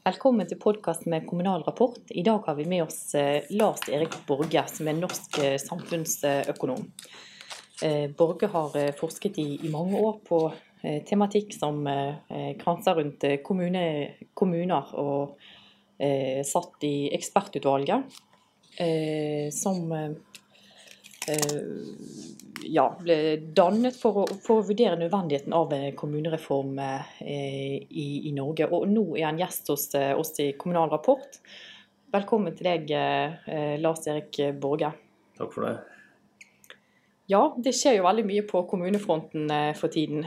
Velkommen 0.00 0.48
til 0.48 0.56
podkast 0.56 1.02
med 1.12 1.26
Kommunal 1.28 1.60
Rapport. 1.66 1.98
I 2.08 2.22
dag 2.24 2.46
har 2.46 2.54
vi 2.56 2.64
med 2.64 2.86
oss 2.86 3.12
eh, 3.14 3.44
Lars 3.52 3.82
Erik 3.92 4.14
Borge, 4.24 4.62
som 4.72 4.88
er 4.88 4.96
norsk 4.96 5.36
eh, 5.44 5.56
samfunnsøkonom. 5.60 6.86
Eh, 7.84 8.06
Borge 8.16 8.48
har 8.48 8.78
forsket 8.96 9.36
i, 9.42 9.58
i 9.60 9.68
mange 9.68 10.00
år 10.00 10.22
på 10.24 10.38
tematikk 10.80 11.52
som 11.52 11.84
kranser 12.62 12.96
rundt 12.96 13.26
kommune, 13.44 13.82
kommuner, 14.32 14.94
og 14.96 15.34
satt 16.48 16.86
i 16.88 17.10
ekspertutvalget, 17.12 18.16
som 19.52 19.92
ja, 22.70 22.86
ble 23.00 23.16
dannet 23.56 23.96
for 23.98 24.22
å, 24.22 24.24
for 24.42 24.60
å, 24.60 24.66
vurdere 24.68 24.98
nødvendigheten 25.00 25.54
av 25.56 25.72
en 25.74 25.96
kommunereform 25.98 26.78
eh, 26.82 27.76
i, 27.88 28.06
i, 28.28 28.32
Norge. 28.36 28.68
Og 28.70 28.88
nå 28.90 29.04
er 29.18 29.30
han 29.30 29.40
gjest 29.40 29.70
hos 29.72 29.88
eh, 29.98 30.12
oss 30.18 30.34
i 30.42 30.52
Kommunal 30.58 30.90
Rapport. 30.92 31.40
Velkommen 32.14 32.56
til 32.58 32.68
deg, 32.70 32.90
eh, 32.94 33.76
Lars 33.82 34.06
Erik 34.10 34.40
Borge. 34.60 34.92
Takk 35.38 35.54
for 35.54 35.66
det. 35.66 35.76
Ja, 37.30 37.44
det 37.56 37.74
skjer 37.78 38.00
jo 38.00 38.06
veldig 38.08 38.26
mye 38.26 38.46
på 38.48 38.64
kommunefronten 38.70 39.50
eh, 39.54 39.72
for 39.78 39.92
tiden. 39.92 40.26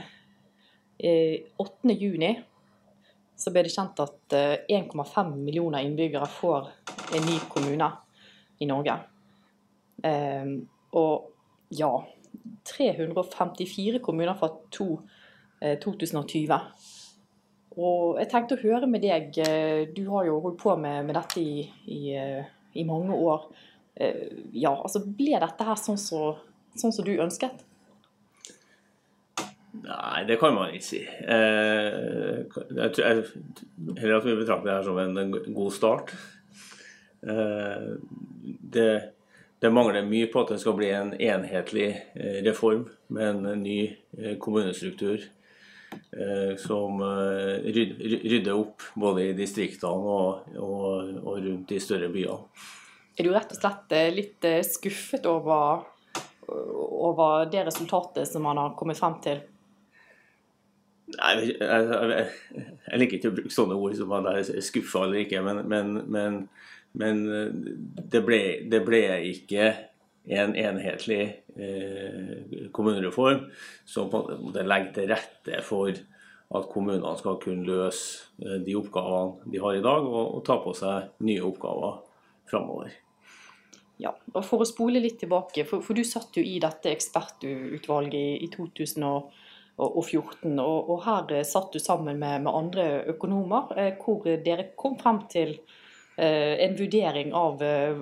8.6 1.03 2.43
så 3.43 3.51
ble 3.51 3.63
det 3.65 3.71
kjent 3.73 3.97
at 3.99 4.35
1,5 4.71 5.31
millioner 5.35 5.83
innbyggere 5.83 6.29
får 6.31 6.69
en 7.17 7.25
ny 7.27 7.33
kommune 7.51 7.89
i 8.63 8.67
Norge. 8.69 8.93
Og 10.99 11.33
ja, 11.73 11.91
354 12.63 13.99
kommuner 13.99 14.33
fra 14.33 14.49
to, 14.71 14.99
eh, 15.61 15.77
2020. 15.79 16.59
Og 17.73 18.19
jeg 18.19 18.29
tenkte 18.29 18.57
å 18.57 18.61
høre 18.61 18.87
med 18.87 19.01
deg, 19.01 19.37
eh, 19.41 19.85
du 19.95 20.05
har 20.11 20.25
jo 20.25 20.39
holdt 20.41 20.61
på 20.61 20.75
med, 20.77 21.05
med 21.05 21.15
dette 21.15 21.41
i, 21.41 21.69
i, 21.87 22.15
eh, 22.15 22.43
i, 22.75 22.83
mange 22.83 23.13
år. 23.13 23.49
Ja, 23.93 24.71
altså 24.73 25.03
Ble 25.05 25.37
dette 25.37 25.65
her 25.67 25.77
sånn 25.77 25.99
som 26.01 26.39
så, 26.73 26.89
sånn 26.89 27.05
du 27.05 27.11
ønsket? 27.21 27.59
Nei, 29.83 30.23
det 30.25 30.39
kan 30.41 30.55
man 30.55 30.73
ikke 30.73 30.87
si. 30.87 31.01
jeg 31.03 32.47
tror 32.49 33.05
jeg, 33.05 33.25
heller 33.99 34.17
at 34.17 34.25
vi 34.25 34.39
betrakter 34.39 34.65
det 34.65 34.77
her 34.79 34.87
som 34.87 34.97
en 34.97 35.53
god 35.53 35.73
start. 35.77 36.15
det 38.73 38.89
det 39.63 39.71
mangler 39.71 40.03
mye 40.03 40.27
på 40.27 40.41
at 40.43 40.49
det 40.51 40.59
skal 40.59 40.75
bli 40.75 40.89
en 40.91 41.13
enhetlig 41.15 41.87
eh, 42.19 42.41
reform 42.43 42.83
med 43.15 43.29
en 43.29 43.61
ny 43.63 43.77
eh, 44.17 44.35
kommunestruktur 44.41 45.21
eh, 45.23 46.51
som 46.59 46.99
rydder 47.63 48.51
opp 48.57 48.83
både 48.99 49.29
i 49.29 49.37
distriktene 49.37 50.15
og, 50.17 50.49
og, 50.57 51.13
og 51.23 51.39
rundt 51.45 51.71
de 51.71 51.79
større 51.79 52.11
byene. 52.11 52.43
Er 53.13 53.23
du 53.23 53.31
rett 53.31 53.55
og 53.55 53.61
slett 53.61 53.95
litt 54.17 54.45
skuffet 54.67 55.27
over, 55.29 55.85
over 56.49 57.47
det 57.47 57.63
resultatet 57.69 58.27
som 58.27 58.43
man 58.43 58.59
har 58.59 58.75
kommet 58.75 58.99
frem 58.99 59.19
til? 59.23 59.43
Nei, 61.13 61.33
jeg, 61.39 61.55
jeg, 61.61 62.27
jeg, 62.49 62.99
liker 62.99 63.19
ikke 63.19 63.31
å 63.31 63.37
bruke 63.37 63.53
sånne 63.53 63.77
ord 63.77 63.95
som 63.95 64.09
man 64.11 64.27
er 64.33 64.41
skuffa 64.65 65.05
eller 65.05 65.23
ikke, 65.23 65.43
men, 65.45 65.61
men, 65.69 65.99
men 66.09 66.39
men 66.99 67.25
eh, 67.33 67.51
det 68.13 68.21
ble, 68.25 68.41
det 68.69 68.81
ble 68.85 69.03
ikke 69.31 69.71
en 70.33 70.55
enhetlig 70.55 71.23
eh, 71.59 72.67
kommunereform 72.75 73.47
som 73.85 74.11
på 74.11 74.23
en 74.31 74.43
måte 74.45 74.65
legger 74.67 74.93
til 74.95 75.09
rette 75.11 75.61
for 75.67 75.91
at 76.53 76.67
kommunene 76.69 77.15
skal 77.19 77.39
kunne 77.41 77.65
løse 77.67 78.29
eh, 78.43 78.59
de 78.63 78.77
oppgavene 78.79 79.51
de 79.51 79.63
har 79.63 79.79
i 79.79 79.83
dag, 79.83 80.05
og, 80.05 80.37
og 80.37 80.43
ta 80.47 80.59
på 80.63 80.75
seg 80.77 81.15
nye 81.25 81.43
oppgaver 81.43 82.03
framover. 82.49 82.93
Ja, 84.01 84.11
og 84.33 84.43
For 84.45 84.63
å 84.63 84.67
spole 84.67 85.01
litt 85.01 85.19
tilbake, 85.21 85.65
for, 85.69 85.83
for 85.85 85.97
du 85.97 86.03
satt 86.05 86.35
jo 86.37 86.43
i 86.43 86.57
dette 86.61 86.91
ekspertutvalget 86.91 88.19
i, 88.19 88.45
i 88.45 88.49
2014. 88.51 90.57
Og, 90.59 90.89
og, 90.89 90.97
her 91.05 91.45
satt 91.47 91.73
du 91.73 91.79
sammen 91.81 92.19
med, 92.19 92.43
med 92.45 92.51
andre 92.51 92.87
økonomer, 93.13 93.71
hvor 94.01 94.27
dere 94.43 94.73
kom 94.77 94.97
frem 94.99 95.23
til 95.31 95.55
Eh, 95.57 95.82
en 96.15 96.75
vurdering 96.77 97.33
av 97.33 97.61
eh, 97.63 97.95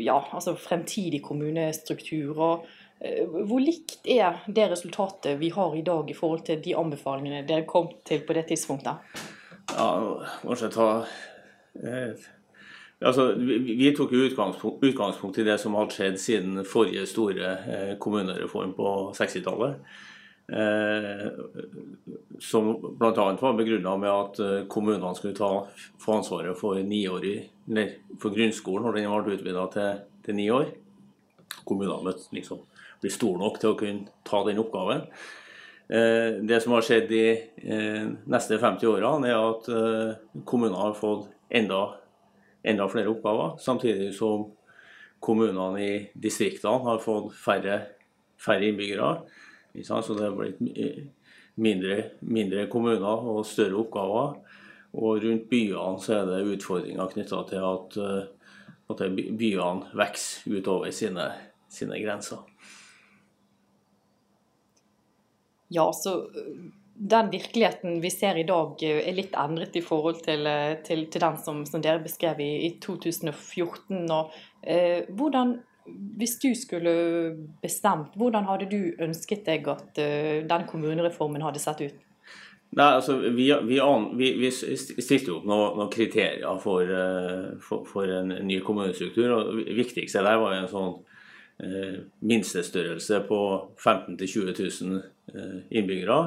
ja, 0.00 0.18
altså 0.32 0.54
fremtidig 0.56 1.20
kommunestruktur. 1.22 2.38
og 2.38 2.66
eh, 3.00 3.26
Hvor 3.28 3.60
likt 3.60 4.08
er 4.08 4.40
det 4.46 4.70
resultatet 4.72 5.38
vi 5.40 5.50
har 5.54 5.76
i 5.76 5.84
dag 5.84 6.10
i 6.10 6.16
forhold 6.16 6.46
til 6.48 6.62
de 6.64 6.76
anbefalingene 6.76 7.44
dere 7.48 7.68
kom 7.68 7.90
til 8.08 8.24
på 8.24 8.36
det 8.38 8.48
tidspunktet? 8.52 9.04
Ja, 9.74 9.88
kanskje 10.42 10.72
ta 10.72 10.88
eh, 11.84 12.28
altså, 13.04 13.32
vi, 13.36 13.92
tok 13.96 14.12
utgangspunkt, 14.12 14.84
utgangspunkt, 14.84 15.38
i 15.38 15.44
det 15.44 15.58
som 15.60 15.76
hadde 15.76 15.96
skjedd 15.96 16.20
siden 16.22 16.64
forrige 16.64 17.06
store 17.06 17.56
eh, 17.68 17.96
kommunereform 18.00 18.72
på 18.78 18.94
60-tallet. 19.18 19.82
Eh, 20.52 21.26
som 22.40 22.96
bl.a. 22.98 23.36
var 23.40 23.52
begrunna 23.52 23.96
med 23.96 24.10
at 24.10 24.38
eh, 24.40 24.66
kommunene 24.68 25.14
skulle 25.14 25.36
ta, 25.36 25.66
få 26.00 26.14
ansvaret 26.16 26.56
for, 26.56 26.80
for 28.22 28.36
grunnskolen 28.36 28.86
når 28.86 28.96
den 28.96 29.10
ble 29.26 29.36
utvida 29.36 29.66
til, 29.74 29.98
til, 30.24 30.38
ni 30.38 30.46
år. 30.52 30.70
Kommunene 31.68 32.00
måtte 32.06 32.32
liksom 32.32 32.62
bli 33.02 33.12
store 33.12 33.42
nok 33.42 33.60
til 33.60 33.74
å 33.74 33.78
kunne 33.78 34.14
ta 34.24 34.40
den 34.46 34.62
oppgaven. 34.62 35.04
Eh, 35.88 36.40
det 36.48 36.62
som 36.64 36.72
har 36.76 36.86
skjedd 36.86 37.10
de 37.12 37.24
eh, 37.34 38.06
neste 38.28 38.56
50 38.60 38.88
årene, 38.88 39.28
er 39.28 39.36
at 39.40 39.68
eh, 39.72 40.40
kommunene 40.48 40.80
har 40.80 40.96
fått 40.96 41.28
enda, 41.60 41.82
enda 42.64 42.88
flere 42.88 43.12
oppgaver, 43.12 43.58
samtidig 43.60 44.14
som 44.16 44.48
kommunene 45.20 45.84
i 45.84 45.92
distriktene 46.16 46.88
har 46.88 47.04
fått 47.04 47.34
færre, 47.36 47.82
færre 48.40 48.68
innbyggere. 48.72 49.12
Så 49.84 50.14
det 50.14 50.26
er 50.26 50.36
blitt 50.36 50.60
mindre, 51.58 51.98
mindre, 52.20 52.66
kommuner 52.70 53.28
og 53.32 53.44
større 53.46 53.78
oppgaver. 53.82 54.38
Og 54.98 55.22
rundt 55.22 55.48
byene 55.50 56.00
så 56.00 56.20
er 56.20 56.30
det 56.30 56.46
utfordringer 56.54 57.12
knytta 57.12 57.42
til 57.50 57.66
at, 57.68 57.98
eh, 58.00 58.54
at 58.88 59.04
byene 59.12 59.92
vokser 59.92 60.56
utover 60.56 60.94
sine, 60.94 61.28
sine, 61.68 61.98
grenser. 62.00 62.40
Ja, 65.68 65.90
så 65.92 66.14
eh, 66.32 66.70
den 66.98 67.30
virkeligheten 67.30 68.00
vi 68.00 68.10
ser 68.10 68.40
i 68.40 68.46
dag 68.48 68.80
eh, 68.82 69.02
er 69.04 69.18
litt 69.18 69.36
endret 69.36 69.76
i 69.76 69.84
forhold 69.84 70.22
til, 70.24 70.48
til, 70.88 71.04
til 71.12 71.26
den 71.26 71.38
som, 71.44 71.62
som, 71.68 71.84
dere 71.84 72.02
beskrev 72.02 72.40
i, 72.40 72.52
i 72.70 72.72
2014. 72.80 74.06
Og, 74.08 74.32
eh, 74.62 75.04
hvordan 75.10 75.58
hvis 76.18 76.36
du 76.42 76.50
skulle 76.58 76.92
bestemt, 77.62 78.14
hvordan 78.18 78.46
hadde 78.48 78.68
du 78.70 79.04
ønsket 79.04 79.46
deg 79.46 79.68
at 79.70 80.00
uh, 80.00 80.46
den 80.48 80.66
kommunereformen 80.68 81.44
hadde 81.44 81.62
sett 81.62 81.82
ut? 81.84 82.04
Nei, 82.76 82.88
altså, 82.98 83.16
Vi, 83.32 83.46
vi, 83.64 83.78
vi, 84.18 84.32
vi 84.42 84.50
stilte 84.52 85.32
opp 85.32 85.46
noen, 85.48 85.78
noen 85.78 85.92
kriterier 85.92 86.58
for, 86.62 86.84
uh, 86.84 87.54
for, 87.64 87.86
for, 87.88 88.10
en 88.12 88.34
ny 88.46 88.60
kommunestruktur. 88.64 89.30
og 89.32 89.62
Det 89.62 89.76
viktigste 89.78 90.24
der 90.26 90.40
var 90.42 90.56
en 90.56 90.68
sånn 90.70 90.96
eh, 91.64 91.96
minstestørrelse 92.20 93.22
på 93.28 93.40
15 93.78 94.18
000-20 94.20 94.84
000 94.84 95.62
innbyggere. 95.70 96.20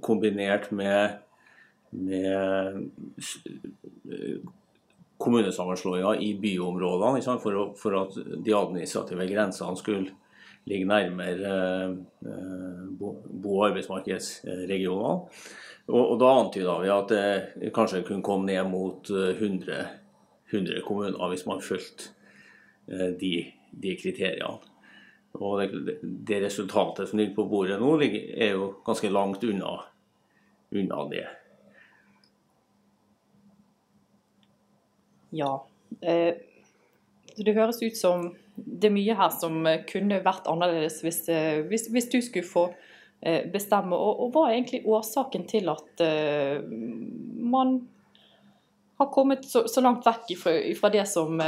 kombinert 0.00 0.70
med, 0.72 1.18
med 1.92 2.88
kommunesammenslåinger 5.18 6.22
i 6.22 6.32
byområdene 6.38 7.38
for, 7.42 7.72
for, 7.78 7.96
at 8.02 8.18
de 8.44 8.54
administrative 8.54 9.26
grensene 9.26 9.76
skulle 9.76 10.14
ligge 10.68 10.86
nærmere 10.88 11.54
eh, 12.22 12.84
bo- 12.98 13.16
og 13.44 13.66
arbeidsmarkedsregionene. 13.70 15.14
Og, 15.88 16.02
og 16.02 16.16
da 16.20 16.32
antyda 16.36 16.76
vi 16.82 16.92
at 16.92 17.12
det 17.14 17.72
kanskje 17.74 18.04
kunne 18.06 18.24
komme 18.24 18.50
ned 18.50 18.68
mot 18.68 19.10
100, 19.10 19.72
eh, 19.72 19.94
100 20.52 20.82
kommuner 20.86 21.32
hvis 21.32 21.46
man 21.48 21.64
fulgte 21.64 22.12
eh, 22.90 23.14
de, 23.20 23.32
de, 23.72 23.96
kriteriene. 24.00 24.58
Og 25.38 25.60
det, 25.60 25.98
det, 26.02 26.42
resultatet 26.42 27.08
som 27.08 27.18
ligger 27.20 27.36
på 27.36 27.48
bordet 27.50 27.78
nå, 27.80 27.94
er 28.00 28.54
jo 28.56 28.72
ganske 28.84 29.10
langt 29.12 29.44
unna, 29.44 29.78
unna 30.74 31.02
det. 31.10 31.26
Ja. 35.30 35.64
Eh, 36.00 36.34
det 37.38 37.54
høres 37.54 37.82
ut 37.82 37.96
som 37.96 38.30
det 38.56 38.88
er 38.88 38.94
mye 38.94 39.16
her 39.18 39.30
som 39.34 39.60
eh, 39.68 39.84
kunne 39.88 40.22
vært 40.24 40.48
annerledes 40.50 41.00
hvis, 41.04 41.22
eh, 41.30 41.60
hvis, 41.68 41.88
hvis 41.92 42.10
du 42.12 42.20
skulle 42.24 42.48
få 42.48 42.68
bestemme. 43.50 43.96
Og, 43.98 44.20
og, 44.22 44.28
hva 44.30 44.44
er 44.46 44.52
egentlig 44.60 44.84
årsaken 44.86 45.42
til 45.50 45.66
at 45.72 46.02
man 47.50 47.72
har 49.00 49.08
kommet 49.10 49.42
så, 49.42 49.64
så 49.66 49.82
langt 49.82 50.06
vekk 50.06 50.30
ifra 50.70 50.90
det 50.94 51.02
som 51.10 51.42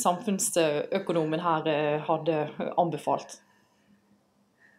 samfunnsøkonomen 0.00 1.44
her 1.44 1.68
hadde 2.08 2.38
anbefalt? 2.80 3.36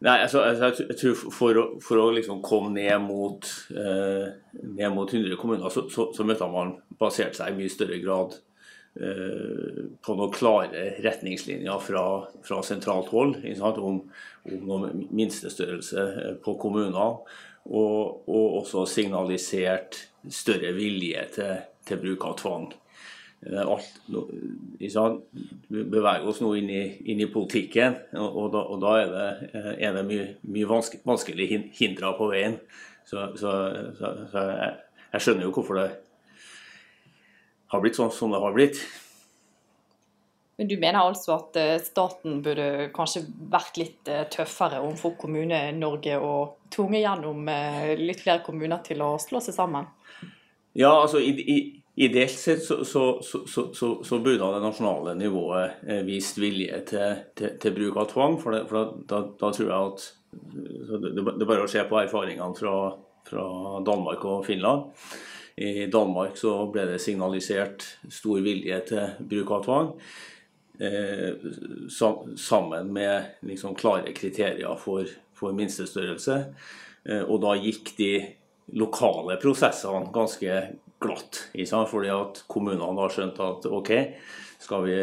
Nei, 0.06 0.20
altså, 0.22 0.44
altså, 0.46 0.86
jeg 0.86 0.98
tror 1.00 1.16
For 1.34 1.58
å, 1.58 1.64
for 1.82 2.02
å 2.02 2.10
liksom 2.14 2.44
komme 2.46 2.70
ned 2.76 3.00
mot, 3.02 3.48
eh, 3.74 4.28
ned 4.62 4.94
mot 4.94 5.10
100 5.10 5.40
kommuner, 5.42 5.72
så, 5.74 5.88
så, 5.90 6.12
så 6.14 6.26
møtte 6.28 6.50
man 6.52 6.76
basert 7.00 7.38
seg 7.38 7.54
i 7.54 7.58
mye 7.58 7.74
større 7.74 7.98
grad 8.04 8.36
eh, 9.02 9.82
på 9.98 10.18
noen 10.20 10.36
klare 10.36 10.86
retningslinjer 11.06 11.82
fra, 11.82 12.06
fra 12.46 12.62
sentralt 12.66 13.10
hold 13.10 13.40
om, 13.42 14.02
om 14.46 14.70
noen 14.70 15.06
minstestørrelse 15.10 16.08
eh, 16.14 16.34
på 16.46 16.58
kommuner. 16.62 17.24
Og, 17.68 18.28
og, 18.30 18.46
også 18.62 18.86
signalisert 18.88 19.98
større 20.32 20.70
vilje 20.78 21.26
til, 21.36 21.58
til 21.90 22.00
bruk 22.06 22.30
av 22.30 22.38
tvang. 22.40 22.70
Eh, 23.46 23.68
alt, 23.68 24.02
vi 25.68 25.84
beveger 25.84 26.26
oss 26.28 26.40
nå 26.42 26.56
inn 26.58 26.70
i, 26.74 26.82
inn 27.12 27.22
i 27.22 27.30
politikken, 27.30 28.00
og, 28.18 28.48
da, 28.54 28.64
og 28.66 28.82
da, 28.82 28.94
er 28.98 29.12
det, 29.14 29.28
eh, 29.52 29.72
er 29.86 29.94
det 29.94 30.06
mye, 30.08 30.26
mye 30.56 30.70
vanske, 30.70 31.04
vanskelige 31.06 31.62
hindre 31.78 32.16
på 32.18 32.32
veien. 32.32 32.58
Så, 33.06 33.30
så, 33.38 33.54
så, 34.00 34.14
så 34.32 34.46
jeg, 34.50 34.72
jeg, 35.14 35.24
skjønner 35.24 35.46
jo 35.46 35.54
hvorfor 35.54 35.78
det 35.80 35.90
har 37.72 37.84
blitt 37.84 38.00
sånn 38.00 38.12
som 38.16 38.34
det 38.34 38.42
har 38.42 38.58
blitt. 38.58 38.82
Men 40.58 40.72
Du 40.72 40.74
mener 40.82 41.04
altså 41.04 41.38
at 41.38 41.62
eh, 41.62 41.78
staten 41.86 42.42
burde 42.42 42.90
kanskje 42.96 43.28
vært 43.54 43.78
litt 43.78 44.14
tøffere 44.34 44.82
overfor 44.82 45.14
Kommune-Norge 45.22 46.18
og 46.18 46.72
tvunget 46.74 47.06
gjennom 47.06 47.46
litt 48.02 48.26
flere 48.26 48.42
kommuner 48.42 48.82
til 48.82 49.06
å 49.06 49.14
slå 49.22 49.46
seg 49.46 49.54
sammen? 49.62 49.86
Ja, 50.78 50.90
altså 50.90 51.22
i, 51.22 51.32
i 51.38 51.58
Ideelt 52.00 52.38
sett 52.38 52.64
så, 52.64 52.84
så, 52.86 53.22
så, 53.24 54.04
så, 54.04 54.20
burde 54.20 54.52
det 54.54 54.62
nasjonale 54.62 55.16
nivået 55.18 55.80
eh, 55.88 56.04
vist 56.06 56.38
vilje 56.38 56.84
til, 56.86 57.24
til, 57.34 57.56
til 57.58 57.74
bruk 57.74 57.98
av 57.98 58.12
tvang. 58.12 58.38
For, 58.38 58.54
det, 58.54 58.68
for 58.70 58.92
da, 59.10 59.24
da, 59.40 59.50
tror 59.50 59.72
jeg 59.72 59.88
at 59.88 60.06
det, 61.02 61.24
er 61.24 61.50
bare 61.50 61.66
å 61.66 61.72
se 61.72 61.82
på 61.90 61.98
erfaringene 62.04 62.54
fra, 62.60 62.76
fra, 63.26 63.48
Danmark 63.88 64.30
og 64.30 64.46
Finland. 64.46 64.94
I 65.58 65.88
Danmark 65.90 66.38
så 66.38 66.54
ble 66.70 66.86
det 66.92 67.02
signalisert 67.02 67.88
stor 68.14 68.46
vilje 68.46 68.78
til 68.92 69.18
bruk 69.34 69.58
av 69.58 69.66
tvang. 69.66 69.94
Eh, 70.78 71.34
sammen 72.38 72.94
med 72.94 73.40
liksom 73.42 73.74
klare 73.74 74.14
kriterier 74.14 74.78
for, 74.78 75.10
for 75.34 75.58
minstestørrelse. 75.58 76.44
Eh, 77.10 77.24
og 77.24 77.42
da 77.42 77.58
gikk 77.58 77.96
de 77.98 78.12
lokale 78.78 79.42
prosessene 79.42 80.12
ganske 80.14 80.60
glatt. 81.04 81.46
Fordi 81.92 82.12
at 82.14 82.44
kommunene 82.50 83.02
har 83.02 83.14
skjønt 83.14 83.40
at 83.44 83.70
OK, 83.70 83.94
skal 84.62 84.86
vi 84.88 85.00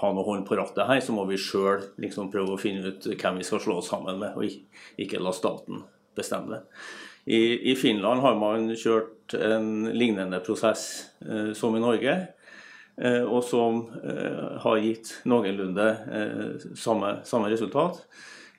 ha 0.00 0.10
noe 0.12 0.24
hånd 0.24 0.46
på 0.48 0.56
rattet 0.56 0.88
her, 0.88 1.00
så 1.04 1.14
må 1.14 1.26
vi 1.28 1.40
sjøl 1.40 1.84
liksom 2.00 2.30
prøve 2.32 2.54
å 2.54 2.60
finne 2.60 2.94
ut 2.94 3.08
hvem 3.12 3.40
vi 3.40 3.46
skal 3.46 3.60
slå 3.62 3.78
oss 3.80 3.90
sammen 3.92 4.20
med, 4.22 4.36
og 4.36 5.00
ikke 5.04 5.20
la 5.20 5.34
staten 5.36 5.84
bestemme 6.16 6.56
det. 6.56 6.62
I, 7.24 7.70
I, 7.70 7.74
Finland 7.78 8.24
har 8.24 8.38
man 8.40 8.72
kjørt 8.74 9.36
en 9.38 9.84
lignende 9.94 10.40
prosess 10.42 11.12
eh, 11.22 11.52
som 11.54 11.76
i 11.78 11.82
Norge, 11.82 12.14
eh, 12.98 13.22
og 13.22 13.44
som 13.46 13.84
eh, 14.02 14.56
har 14.64 14.80
gitt 14.82 15.12
noenlunde 15.30 15.86
eh, 16.18 16.66
samme, 16.74 17.20
samme, 17.28 17.52
resultat. 17.52 18.02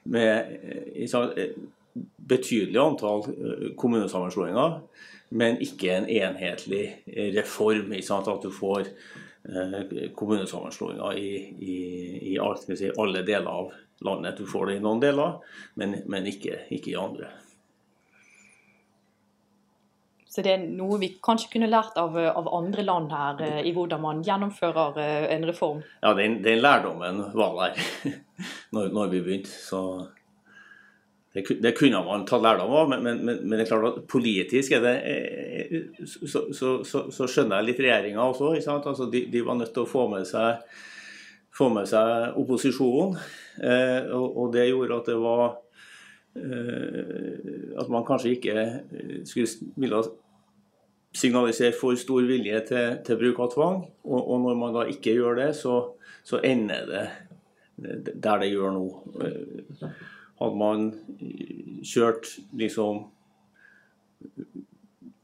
Med 0.08 0.54
eh, 0.64 1.50
betydelig 2.18 2.80
antall 2.82 3.28
eh, 3.30 3.68
kommunesammenslåinger 3.78 4.80
men 5.34 5.58
ikke 5.62 5.92
en 5.96 6.10
enhetlig 6.10 7.04
reform. 7.34 7.94
At 7.94 8.44
du 8.44 8.52
får 8.54 8.90
eh, 9.50 10.10
kommunesammenslåinger 10.16 11.18
i, 11.18 11.30
i, 11.60 11.78
i 12.36 12.76
si, 12.78 12.92
alle 12.98 13.24
deler 13.26 13.50
av 13.50 13.72
landet. 14.06 14.38
Du 14.38 14.46
får 14.50 14.70
det 14.70 14.78
i 14.78 14.84
noen 14.84 15.02
deler, 15.02 15.40
men, 15.80 15.98
men 16.06 16.30
ikke, 16.30 16.66
ikke, 16.70 16.94
i 16.94 17.00
andre. 17.00 17.32
Så 20.34 20.42
det 20.42 20.56
er 20.56 20.64
noe 20.66 20.98
vi 21.02 21.12
kanskje 21.22 21.52
kunne 21.54 21.70
lært 21.70 21.98
av, 22.02 22.16
av 22.18 22.48
andre 22.58 22.86
land 22.86 23.12
her, 23.14 23.42
eh, 23.46 23.62
i 23.70 23.74
hvordan 23.74 24.02
man 24.06 24.26
gjennomfører 24.26 24.98
eh, 25.02 25.30
en 25.34 25.48
reform? 25.50 25.82
Ja, 26.02 26.14
den, 26.18 26.42
den 26.46 26.62
lærdommen 26.62 27.26
var 27.34 27.58
der 27.64 27.88
når, 28.74 28.94
når 28.94 29.16
vi 29.16 29.24
begynte. 29.26 29.50
så... 29.50 29.88
Det, 31.34 31.72
kunne 31.74 32.04
man 32.06 32.28
ta 32.30 32.38
lærdom 32.38 32.72
av, 32.78 32.90
men, 32.92 33.02
men, 33.02 33.22
men, 33.26 33.56
det 33.58 33.64
er 33.64 33.70
klart 33.72 33.88
at 33.88 34.04
politisk 34.10 34.76
er 34.78 34.84
det, 34.84 34.92
eh, 35.10 36.06
så, 36.06 36.44
så, 36.54 36.74
så, 36.86 37.00
så 37.10 37.26
skjønner 37.26 37.58
jeg 37.58 37.72
litt 37.72 37.82
regjeringa 37.82 38.28
også. 38.28 38.52
Altså, 38.70 39.08
de, 39.10 39.24
de, 39.34 39.42
var 39.42 39.58
nødt 39.58 39.74
til 39.74 39.82
å 39.82 39.90
få 39.90 40.06
med 40.12 40.28
seg, 40.30 40.62
få 41.58 41.72
med 41.74 41.90
seg 41.90 42.38
opposisjonen. 42.38 43.18
Eh, 43.66 44.12
og, 44.14 44.28
og, 44.30 44.54
det 44.54 44.68
gjorde 44.70 45.00
at 45.02 45.10
det 45.10 45.18
var 45.22 45.44
eh, 46.38 47.76
At 47.82 47.90
man 47.94 48.06
kanskje 48.06 48.36
ikke 48.38 48.56
eh, 48.62 49.18
skulle 49.30 49.74
ville 49.82 50.06
signalisere 51.14 51.74
for 51.78 51.98
stor 51.98 52.26
vilje 52.30 52.62
til, 52.70 52.98
til 53.06 53.22
bruk 53.26 53.42
av 53.42 53.54
tvang. 53.58 53.84
Og, 54.06 54.20
og, 54.22 54.40
når 54.46 54.62
man 54.62 54.78
da 54.78 54.86
ikke 54.90 55.18
gjør 55.18 55.42
det, 55.42 55.52
så, 55.58 55.80
ender 56.46 56.90
det 56.94 57.06
der 58.22 58.42
det 58.42 58.54
gjør 58.54 58.76
nå. 58.78 58.88
Hadde 60.42 60.60
man 60.60 60.88
kjørt 61.86 62.32
liksom 62.58 63.06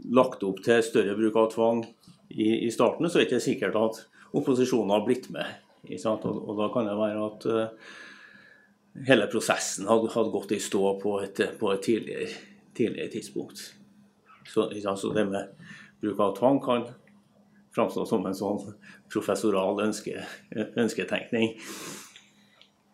lagt 0.09 0.43
opp 0.45 0.61
til 0.65 0.83
større 0.85 1.15
bruk 1.17 1.37
av 1.39 1.49
tvang 1.53 1.81
i, 2.29 2.65
i 2.65 2.69
starten, 2.73 3.09
så 3.09 3.19
er 3.19 3.25
det 3.25 3.29
ikke 3.29 3.43
sikkert 3.45 3.79
at 3.79 4.03
opposisjonen 4.37 4.93
har 4.93 5.05
blitt 5.05 5.29
med. 5.33 5.49
Og, 5.89 6.25
og, 6.25 6.53
da 6.59 6.69
kan 6.73 6.87
det 6.89 6.95
være 6.99 7.25
at 7.25 7.45
uh, 7.49 7.91
hele 9.07 9.27
prosessen 9.31 9.87
hadde, 9.89 10.11
hadde, 10.13 10.33
gått 10.33 10.53
i 10.53 10.61
stå 10.61 10.93
på 11.01 11.15
et, 11.23 11.41
på 11.59 11.71
et 11.73 11.85
tidligere, 11.85 12.27
tidligere, 12.77 13.11
tidspunkt. 13.15 13.63
Så, 14.49 14.67
så, 14.69 15.13
det 15.15 15.25
med 15.29 15.53
bruk 16.01 16.19
av 16.25 16.35
tvang 16.37 16.59
kan 16.63 16.87
framstå 17.75 18.05
som 18.09 18.25
en 18.25 18.37
sånn 18.37 18.61
professoral 19.13 19.81
ønske, 19.85 20.23
ønsketenkning. 20.77 21.53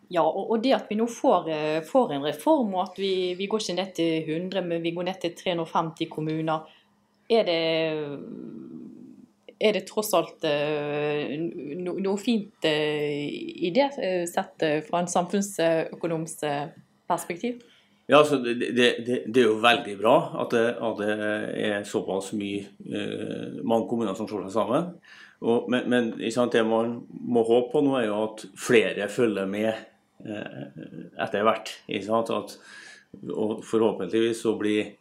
Ja, 0.08 0.22
og 0.22 0.60
det 0.62 0.74
at 0.76 0.90
vi 0.90 0.98
nå 1.00 1.08
får, 1.10 1.48
eh, 1.50 1.80
får 1.82 2.12
en 2.14 2.26
reform, 2.28 2.74
og 2.76 2.82
at 2.84 2.98
vi, 3.00 3.34
vi, 3.34 3.48
går 3.50 3.62
ikke 3.62 3.74
ned 3.74 3.94
til 3.96 4.28
100, 4.36 4.62
men 4.62 4.82
vi 4.82 4.94
går 4.94 5.08
ned 5.08 5.18
til 5.20 5.34
350 5.34 6.10
kommuner, 6.10 6.68
er 7.26 7.42
det, 7.48 7.62
er 9.58 9.72
det 9.74 9.86
tross 9.88 10.12
alt 10.14 10.46
eh, 10.46 11.32
no, 11.80 11.96
noe 11.98 12.20
fint 12.22 12.68
eh, 12.70 13.24
i 13.66 13.72
det, 13.74 13.88
sett 14.30 14.66
fra 14.86 15.02
en 15.02 15.10
samfunnsøkonomisk 15.10 16.46
perspektiv? 17.10 17.64
Ja, 18.06 18.20
altså, 18.20 18.38
det, 18.38 18.54
det, 18.76 18.92
det, 19.26 19.40
er 19.42 19.48
jo 19.48 19.58
veldig 19.58 19.96
bra 19.98 20.14
at 20.44 20.54
det, 20.54 20.66
at 20.86 21.00
det 21.02 21.14
er 21.66 21.82
såpass 21.82 22.30
mye, 22.38 22.62
mange 23.66 23.88
kommuner 23.90 24.14
som 24.14 24.30
slår 24.30 24.46
seg 24.46 24.54
sammen. 24.54 24.92
Og, 25.42 25.66
men, 25.66 25.90
men 25.90 26.12
det 26.14 26.62
man 26.64 27.00
må 27.10 27.42
håpe 27.42 27.74
på 27.74 27.82
nå, 27.82 27.98
er 27.98 28.06
jo 28.06 28.22
at 28.28 28.46
flere 28.54 29.10
følger 29.10 29.50
med 29.50 29.95
etter 30.26 31.46
hvert. 31.46 31.72
At, 31.86 32.56
og 33.30 33.62
forhåpentligvis 33.64 34.42
så 34.42 34.56
blir, 34.58 34.92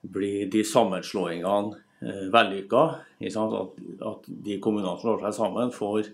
blir 0.00 0.50
de 0.52 0.64
sammenslåingene 0.66 1.76
eh, 2.00 2.26
vellykka. 2.32 2.82
At, 3.20 3.54
at, 4.00 4.26
de 4.26 4.58
kommunene 4.62 4.96
som 4.96 5.02
slår 5.04 5.24
seg 5.26 5.38
sammen, 5.38 5.72
får 5.74 6.10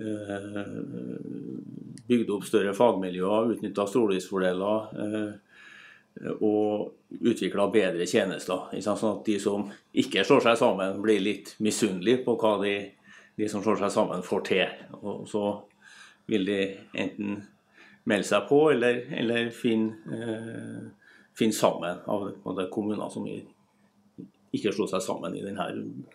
eh, 0.00 0.58
bygd 2.08 2.34
opp 2.34 2.48
større 2.48 2.74
fagmiljøer, 2.76 3.54
utnytta 3.56 3.86
stordriftsfordeler 3.88 5.02
eh, 5.04 5.32
og 6.44 7.20
utvikla 7.24 7.68
bedre 7.72 8.06
tjenester. 8.08 8.72
Sånn 8.84 9.14
at 9.14 9.22
de 9.28 9.38
som 9.40 9.68
ikke 9.96 10.24
slår 10.28 10.44
seg 10.48 10.58
sammen, 10.60 11.00
blir 11.04 11.22
litt 11.24 11.54
misunnelige 11.64 12.24
på 12.26 12.36
hva 12.40 12.58
de, 12.64 12.76
de 13.38 13.48
som 13.48 13.64
slår 13.64 13.80
seg 13.84 13.94
sammen, 13.94 14.24
får 14.26 14.44
til. 14.48 14.74
Og 15.00 15.24
så 15.30 15.46
vil 16.30 16.46
de 16.46 16.58
enten 16.94 17.42
melde 18.08 18.26
seg 18.26 18.48
på 18.48 18.64
eller, 18.72 19.04
eller 19.18 19.50
finne, 19.54 20.16
eh, 20.16 20.80
finne, 21.38 21.56
sammen 21.56 22.02
av, 22.10 22.28
av 22.44 22.64
kommuner 22.72 23.10
som 23.12 23.28
ikke 23.28 24.72
slo 24.74 24.88
seg 24.90 25.04
sammen 25.04 25.36
i 25.38 25.44
denne 25.44 25.68
runden. 25.70 26.08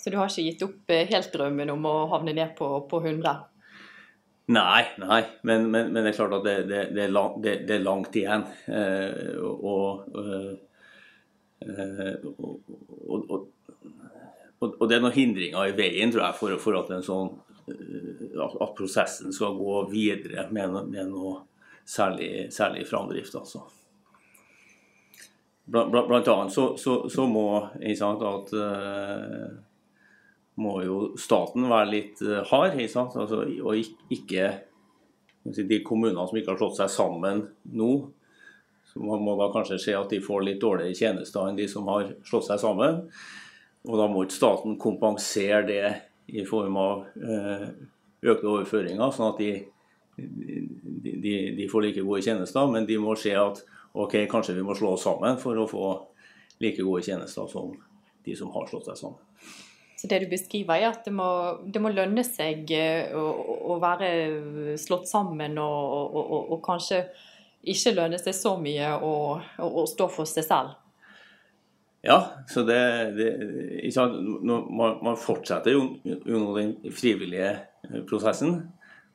Så 0.00 0.10
du 0.10 0.16
har 0.16 0.30
ikke 0.30 0.46
gitt 0.46 0.64
opp 0.64 0.92
eh, 0.92 1.06
helt 1.10 1.32
drømmen 1.34 1.72
om 1.74 1.86
å 1.88 1.94
havne 2.14 2.34
ned 2.36 2.54
på, 2.58 2.68
på 2.90 3.02
100? 3.04 3.36
Nei, 4.50 4.82
nei. 4.98 5.20
Men, 5.46 5.68
men, 5.70 5.92
men, 5.92 6.02
det 6.02 6.10
er 6.10 6.16
klart 6.16 6.38
at 6.40 6.46
det, 6.46 6.56
det, 6.70 6.80
det, 6.96 7.04
er, 7.04 7.12
lang, 7.14 7.36
det 7.44 7.54
er, 7.68 7.84
langt 7.84 8.16
igjen. 8.18 8.46
Eh, 8.66 9.36
og, 9.38 10.08
eh, 10.18 10.50
og, 12.32 13.28
og, 13.28 13.46
og, 14.64 14.82
det 14.88 14.96
er 14.96 15.04
noen 15.04 15.14
hindringer 15.14 15.70
i 15.70 15.76
veien 15.76 16.10
tror 16.10 16.24
jeg, 16.24 16.38
for, 16.40 16.56
for 16.64 16.80
at 16.80 16.90
en 16.96 17.06
sånn 17.06 17.30
at 18.40 18.74
prosessen 18.78 19.34
skal 19.34 19.58
gå 19.58 19.82
videre 19.90 20.46
med, 20.54 20.76
med 20.90 21.12
noe 21.12 21.40
særlig, 21.84 22.48
særlig 22.54 22.86
framdrift. 22.88 23.34
altså. 23.34 23.64
Blant, 25.70 25.92
blant 25.92 26.28
annet 26.28 26.52
så, 26.52 26.76
så, 26.80 27.08
så 27.08 27.26
må 27.30 27.46
sant, 27.98 28.22
at, 28.26 28.54
uh, 28.58 29.50
må 30.58 30.80
jo 30.82 30.96
staten 31.20 31.68
være 31.70 31.90
litt 31.92 32.22
uh, 32.26 32.40
hard, 32.50 32.74
altså, 32.80 33.44
og 33.44 33.76
ikke 34.10 34.48
de 35.44 35.78
kommunene 35.86 36.26
som 36.26 36.40
ikke 36.40 36.52
har 36.54 36.60
slått 36.60 36.80
seg 36.80 36.90
sammen 36.92 37.44
nå, 37.70 37.92
så 38.90 39.02
man 39.06 39.22
må 39.22 39.36
da 39.38 39.50
kanskje 39.54 39.78
se 39.78 39.94
at 39.94 40.10
de 40.10 40.18
får 40.22 40.42
litt 40.44 40.60
dårligere 40.62 40.98
tjenester 40.98 41.46
enn 41.46 41.58
de 41.58 41.68
som 41.70 41.86
har 41.90 42.10
slått 42.26 42.48
seg 42.48 42.58
sammen. 42.58 43.04
Og 43.86 43.96
da 44.00 44.08
må 44.10 44.24
ikke 44.24 44.36
staten 44.40 44.74
kompensere 44.82 45.62
det 45.68 45.84
i 46.34 46.42
form 46.46 46.76
av 46.80 47.04
eh, 47.14 47.68
økte 48.22 48.48
overføringer, 48.50 49.12
sånn 49.14 49.32
at 49.32 49.40
de, 49.40 49.52
de, 50.16 51.34
de, 51.56 51.68
får 51.70 51.86
like 51.86 52.04
gode 52.04 52.24
tjenester. 52.26 52.68
Men 52.72 52.88
de 52.88 52.98
må 53.00 53.16
se 53.18 53.32
at 53.36 53.62
ok, 53.92 54.22
kanskje 54.30 54.58
vi 54.58 54.66
må 54.66 54.76
slå 54.78 54.94
oss 54.96 55.06
sammen 55.08 55.40
for 55.40 55.58
å 55.58 55.68
få 55.70 55.86
like 56.60 56.84
gode 56.84 57.04
tjenester 57.06 57.48
som 57.50 57.72
de 58.24 58.36
som 58.36 58.52
har 58.54 58.68
slått 58.68 58.90
seg 58.90 59.00
sammen. 59.00 59.26
Så 60.00 60.08
det 60.08 60.22
du 60.22 60.30
beskriver, 60.30 60.78
er 60.80 60.94
at 60.94 61.04
det 61.04 61.12
må, 61.12 61.28
det 61.68 61.80
må 61.82 61.90
lønne 61.92 62.22
seg 62.24 62.70
eh, 62.72 63.10
å, 63.12 63.24
å, 63.68 63.74
være 63.82 64.76
slått 64.80 65.10
sammen, 65.10 65.58
og, 65.60 65.80
og, 65.92 66.20
og, 66.22 66.52
og, 66.54 66.60
kanskje 66.64 67.02
ikke 67.68 67.92
lønne 67.98 68.20
seg 68.20 68.32
så 68.36 68.54
mye 68.56 68.94
å, 69.04 69.12
stå 69.90 70.06
for 70.08 70.28
seg 70.28 70.46
selv? 70.46 70.78
Ja, 72.02 72.18
så 72.48 72.62
det, 72.64 72.80
det 73.18 73.30
man, 74.08 74.98
man, 75.04 75.16
fortsetter 75.20 75.74
jo, 75.74 75.82
jo 76.04 76.44
den 76.56 76.76
frivillige 76.96 77.58
prosessen. 78.08 78.62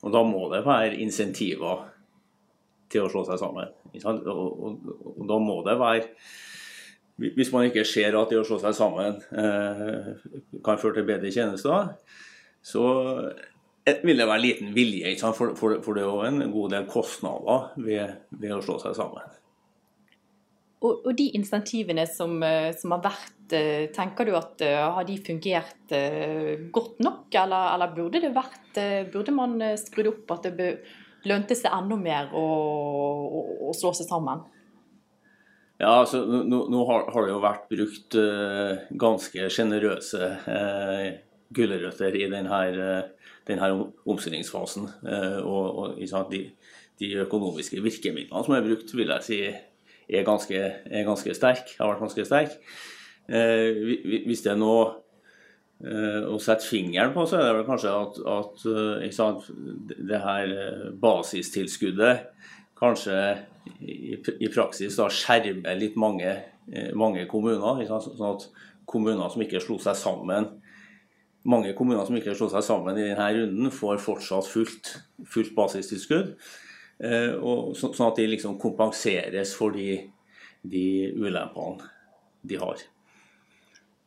Og 0.05 0.13
da 0.13 0.21
må 0.27 0.45
det 0.51 0.65
være 0.67 0.99
insentiver 1.01 1.87
til 2.93 3.05
å 3.05 3.09
slå 3.09 3.23
seg 3.25 3.41
sammen. 3.41 3.71
Og, 4.03 4.27
og, 4.29 4.91
og, 5.15 5.23
da 5.29 5.39
må 5.41 5.61
det 5.65 5.79
være 5.81 6.03
hvis 7.15 7.51
man 7.53 7.69
ikke 7.69 7.85
ser 7.87 8.15
at 8.19 8.31
det 8.31 8.41
å 8.41 8.43
slå 8.43 8.57
seg 8.59 8.73
sammen 8.75 9.21
eh, 9.39 10.07
kan 10.65 10.79
føre 10.81 10.97
til 10.97 11.05
bedre 11.07 11.29
tjenester, 11.31 11.93
så 12.59 12.83
vil 14.03 14.19
det 14.19 14.27
være 14.27 14.43
liten 14.43 14.73
vilje. 14.75 15.13
For, 15.21 15.53
for, 15.55 15.77
for, 15.85 15.95
det 15.95 16.03
er 16.03 16.09
jo 16.09 16.25
en 16.27 16.51
god 16.51 16.75
del 16.75 16.89
kostnader 16.91 17.69
ved, 17.79 18.17
ved 18.35 18.55
å 18.57 18.59
slå 18.65 18.75
seg 18.83 18.97
sammen. 18.97 19.31
Og, 20.85 21.05
og 21.07 21.15
de 21.17 21.29
insentivene 21.37 22.05
som, 22.09 22.37
eh, 22.45 22.69
som, 22.77 22.93
har 22.93 23.03
vært, 23.07 23.55
eh, 23.57 23.85
tenker 23.95 24.27
du 24.27 24.35
at 24.37 24.61
eh, 24.61 24.77
har 24.77 25.07
de 25.07 25.17
fungert 25.25 25.95
godt 26.75 27.01
nok? 27.05 27.27
Eller, 27.33 27.71
eller 27.73 27.95
burde 27.95 28.21
det 28.23 28.33
vært 28.35 28.79
Burde 29.13 29.31
man 29.31 29.61
skrudd 29.79 30.09
opp 30.09 30.33
at 30.35 30.49
det 30.57 30.69
lønte 31.29 31.55
seg 31.57 31.73
enda 31.73 31.95
mer 31.99 32.33
å, 32.35 32.43
å, 32.43 33.43
å 33.69 33.75
slå 33.77 33.93
seg 33.95 34.09
sammen? 34.09 34.43
Ja, 35.79 36.01
altså 36.01 36.23
Nå, 36.25 36.65
nå 36.71 36.83
har, 36.87 37.07
har, 37.11 37.25
det 37.25 37.33
jo 37.33 37.43
vært 37.43 37.65
brukt 37.71 38.15
uh, 38.15 38.85
ganske 38.95 39.49
sjenerøse 39.51 40.29
uh, 40.47 41.07
gulrøtter 41.55 42.15
i 42.15 42.29
denne, 42.31 42.59
uh, 42.79 43.31
denne 43.47 43.71
omstillingsfasen. 44.07 44.87
Uh, 45.03 45.39
og, 45.43 45.81
og 45.99 46.29
de, 46.31 46.45
de, 47.01 47.11
økonomiske 47.25 47.83
virkemidlene 47.83 48.45
som 48.47 48.55
er 48.55 48.63
brukt, 48.63 48.95
vil 48.95 49.11
jeg 49.17 49.27
si 49.27 49.41
er 50.09 50.27
ganske, 50.27 50.59
er 50.85 51.07
ganske 51.07 51.33
sterk, 51.37 51.73
har 51.79 51.91
vært 51.91 52.05
ganske 52.05 52.27
sterk. 52.27 52.59
hvis 53.25 54.43
det 54.45 54.51
er 54.51 54.59
noe 54.59 55.01
å 56.29 56.37
sette 56.39 56.67
fingeren 56.69 57.13
på, 57.15 57.23
så 57.25 57.39
er 57.39 57.47
det 57.47 57.55
vel 57.57 57.65
kanskje 57.67 57.93
at, 57.93 58.19
at 58.35 58.65
sant, 59.15 59.47
det 59.97 60.19
her 60.21 60.53
basistilskuddet 61.01 62.27
kanskje 62.77 63.17
i, 63.81 64.13
i 64.15 64.51
praksis 64.53 64.99
da 64.99 65.09
skjermer 65.09 65.79
litt 65.79 65.97
mange, 65.99 66.35
eh, 66.69 66.91
mange 66.93 67.25
kommuner. 67.31 67.81
Sånn 67.89 68.27
at 68.29 68.47
kommuner 68.85 69.31
som 69.33 69.41
ikke 69.41 69.63
slo 69.63 69.79
seg 69.81 69.97
sammen 69.97 70.51
mange 71.45 71.75
kommuner 71.77 72.05
som 72.07 72.17
ikke 72.17 72.33
slo 72.37 72.47
seg 72.49 72.63
sammen 72.65 72.97
i 72.97 73.05
denne 73.05 73.25
runden, 73.37 73.73
får 73.73 73.99
fortsatt 74.01 74.47
fullt, 74.49 74.95
fullt 75.29 75.53
basistilskudd. 75.57 76.33
Eh, 77.03 77.33
og 77.35 77.75
så, 77.75 77.91
sånn 77.93 78.11
at 78.11 78.19
de 78.19 78.27
liksom 78.31 78.59
kompenseres 78.61 79.53
for 79.57 79.75
de, 79.75 79.97
de 80.63 80.85
ulempene 81.15 81.89
de 82.45 82.59
har. 82.61 82.83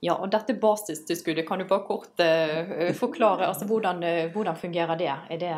Ja, 0.01 0.15
og 0.15 0.31
dette 0.31 0.55
basistilskuddet, 0.55 1.45
kan 1.49 1.59
du 1.59 1.67
bare 1.67 1.83
kort 1.89 2.23
uh, 2.23 2.93
forklare? 2.95 3.49
altså 3.49 3.67
hvordan, 3.67 3.99
uh, 4.07 4.29
hvordan, 4.31 4.57
fungerer 4.57 5.01
det? 5.01 5.11
Er 5.11 5.41
det 5.43 5.55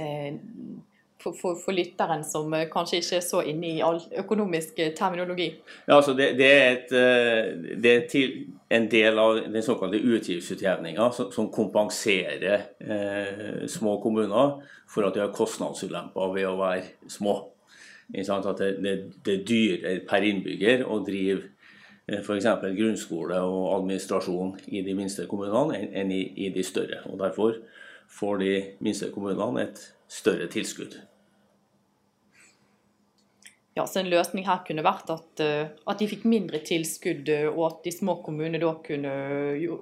uh, 0.00 0.38
for, 1.22 1.32
for, 1.32 1.56
for, 1.58 1.74
lytteren 1.74 2.22
som 2.24 2.52
eh, 2.54 2.68
kanskje 2.70 3.00
ikke 3.00 3.16
er 3.18 3.24
så 3.26 3.42
inne 3.50 3.72
i 3.72 3.82
all 3.84 3.98
økonomisk 4.22 4.78
eh, 4.78 4.92
terminologi? 4.96 5.48
Ja, 5.86 5.96
altså 5.96 6.14
det, 6.18 6.30
det, 6.38 6.48
er, 6.54 6.70
et, 6.76 6.94
eh, 6.94 7.76
det 7.82 7.94
er 8.06 8.78
en 8.78 8.88
del 8.90 9.18
av 9.18 9.40
den 9.50 9.64
såkalte 9.66 9.98
utgiftsutjevninga 9.98 11.10
som, 11.16 11.32
som, 11.34 11.50
kompenserer 11.52 12.68
eh, 12.78 13.66
små 13.66 13.98
kommuner 14.02 14.58
for 14.88 15.08
at 15.08 15.16
de 15.16 15.24
har 15.24 15.34
kostnadsulemper 15.34 16.34
ved 16.36 16.48
å 16.48 16.56
være 16.60 17.10
små. 17.10 17.38
At 18.08 18.48
det, 18.56 18.70
det, 18.80 19.32
er 19.34 19.44
dyrere 19.44 19.98
per 20.08 20.24
innbygger 20.24 20.86
å 20.88 21.02
drive 21.04 21.50
f.eks. 22.08 22.46
grunnskole 22.72 23.36
og 23.44 23.74
administrasjon 23.74 24.54
i 24.72 24.80
de 24.86 24.94
minste 24.96 25.26
kommunene 25.28 25.90
enn 25.92 26.14
i, 26.14 26.22
i 26.46 26.48
de 26.54 26.64
større. 26.64 27.02
Og 27.10 27.18
Derfor 27.20 27.58
får 28.08 28.40
de 28.40 28.52
minste 28.80 29.10
kommunene 29.12 29.66
et 29.66 29.82
større 30.08 30.48
tilskudd. 30.52 30.96
Ja, 33.78 33.86
så 33.86 34.00
En 34.00 34.10
løsning 34.10 34.42
her 34.48 34.64
kunne 34.66 34.82
vært 34.82 35.10
at, 35.14 35.40
eh, 35.44 35.70
at, 35.86 36.00
de 36.00 36.08
fikk 36.10 36.24
mindre 36.26 36.58
tilskudd, 36.66 37.28
eh, 37.30 37.46
og 37.46 37.62
at 37.68 37.84
de 37.84 37.92
små 37.94 38.16
kommunene 38.24 38.58
da 38.58 38.72
kunne 38.82 39.12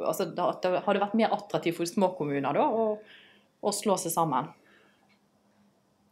altså 0.04 0.26
At 0.28 0.66
det 0.66 0.82
hadde 0.84 1.00
vært 1.00 1.16
mer 1.16 1.32
attraktivt 1.32 1.78
for 1.78 1.88
små 1.88 2.10
kommuner 2.18 2.52
da, 2.52 2.66
å, 2.68 2.98
å 3.62 3.72
slå 3.72 3.96
seg 3.96 4.12
sammen? 4.12 4.50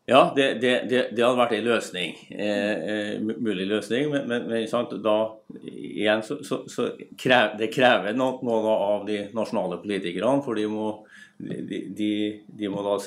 Ja, 0.07 0.33
det, 0.37 0.55
det, 0.61 0.73
det, 0.89 1.03
det 1.17 1.25
hadde 1.25 1.39
vært 1.39 1.55
en 1.57 1.65
løsning. 1.65 2.17
Eh, 2.31 2.73
eh 2.93 3.21
mulig 3.21 3.65
løsning. 3.69 4.11
Men, 4.13 4.27
men, 4.29 4.49
men 4.51 4.67
sant, 4.69 4.93
da 5.05 5.19
igjen 5.65 6.25
så, 6.25 6.43
så, 6.45 6.63
så 6.69 6.91
krever, 7.21 7.55
det 7.61 7.71
krever 7.73 8.17
noe, 8.17 8.37
noe, 8.45 8.75
av 8.75 9.07
de 9.09 9.23
nasjonale 9.37 9.81
politikerne. 9.81 10.43
For 10.45 10.61
de 10.61 10.67
må, 10.69 10.91
de, 11.39 12.43
de, 12.47 12.69
må 12.71 12.83
da 12.85 12.99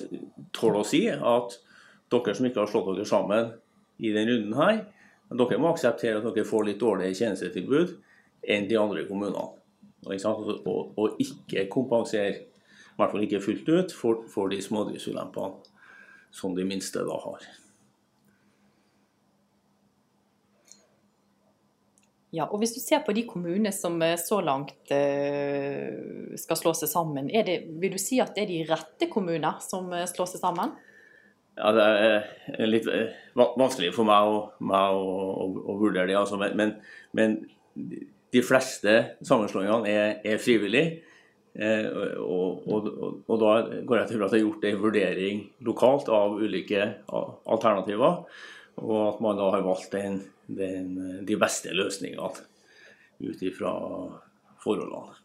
tåle 0.56 0.82
å 0.82 0.88
si 0.88 1.06
at 1.10 1.58
dere 2.12 2.36
som 2.36 2.48
ikke 2.48 2.64
har 2.64 2.72
slått 2.72 2.90
dere 2.94 3.08
sammen 3.08 3.54
i 3.98 4.12
denne 4.16 4.36
runden 4.36 4.58
her, 4.60 4.82
dere 5.32 5.60
må 5.62 5.72
akseptere 5.72 6.20
at 6.22 6.28
dere 6.28 6.48
får 6.48 6.68
litt 6.68 6.82
dårligere 6.82 7.18
tjenestetilbud 7.18 7.96
enn 8.48 8.68
de 8.70 8.78
andre 8.80 9.06
kommunene. 9.08 9.54
Og, 10.08 10.94
og, 10.96 11.18
ikke 11.20 11.66
kompensere, 11.74 12.36
i 12.38 13.00
hvert 13.00 13.14
fall 13.14 13.26
ikke 13.26 13.44
fullt 13.44 13.72
ut, 13.72 13.96
for, 13.96 14.22
for 14.32 14.52
de 14.52 14.62
smådriftsulempene 14.64 15.76
som 16.32 16.56
de 16.56 16.66
minste 16.68 17.02
da 17.08 17.18
har. 17.24 17.48
Ja, 22.36 22.44
og 22.52 22.60
Hvis 22.60 22.76
du 22.76 22.82
ser 22.84 23.06
på 23.06 23.16
de 23.16 23.24
kommunene 23.28 23.72
som 23.72 23.96
eh, 24.04 24.18
så 24.20 24.42
langt 24.44 24.92
eh, 24.92 26.36
skal 26.40 26.60
slå 26.60 26.74
seg 26.76 26.92
sammen, 26.92 27.30
det, 27.32 27.62
vil 27.80 27.94
du 27.96 28.02
si 28.02 28.20
at 28.20 28.34
det 28.36 28.44
er 28.44 28.52
de 28.52 28.66
rette 28.68 29.08
kommuner 29.12 29.62
som 29.64 29.88
eh, 29.96 30.08
slår 30.10 30.28
seg 30.34 30.44
sammen? 30.44 30.74
Ja, 31.58 31.72
Det 31.74 31.86
er 32.60 32.68
litt 32.70 32.90
vanskelig 33.34 33.94
for 33.96 34.06
meg 34.06 34.28
å, 34.30 34.42
meg 34.60 34.98
å, 35.00 35.06
å, 35.46 35.48
å 35.72 35.78
vurdere 35.80 36.10
det. 36.12 36.18
Altså. 36.20 36.38
Men, 36.38 36.76
men, 37.18 37.40
de 38.36 38.42
fleste 38.44 38.94
sammenslåingene 39.26 39.90
er, 39.90 40.12
er 40.28 40.42
frivillige. 40.44 41.00
Og, 41.58 42.68
og, 42.70 42.90
og, 43.24 43.34
da 43.42 43.54
går 43.88 44.02
jeg 44.02 44.10
til 44.12 44.26
at 44.26 44.34
det 44.34 44.38
er 44.38 44.44
gjort 44.44 44.68
en 44.68 44.82
vurdering 44.84 45.40
lokalt 45.66 46.12
av 46.14 46.36
ulike 46.38 46.84
alternativer. 47.10 48.20
Og 48.78 48.98
at 49.08 49.22
man 49.24 49.40
da 49.40 49.52
har 49.56 49.66
valgt 49.66 49.92
den, 49.96 50.20
den, 50.46 50.92
de 51.26 51.38
beste 51.40 51.74
løsningene 51.74 52.30
ut 53.18 53.42
ifra 53.42 53.72
forholdene. 54.62 55.16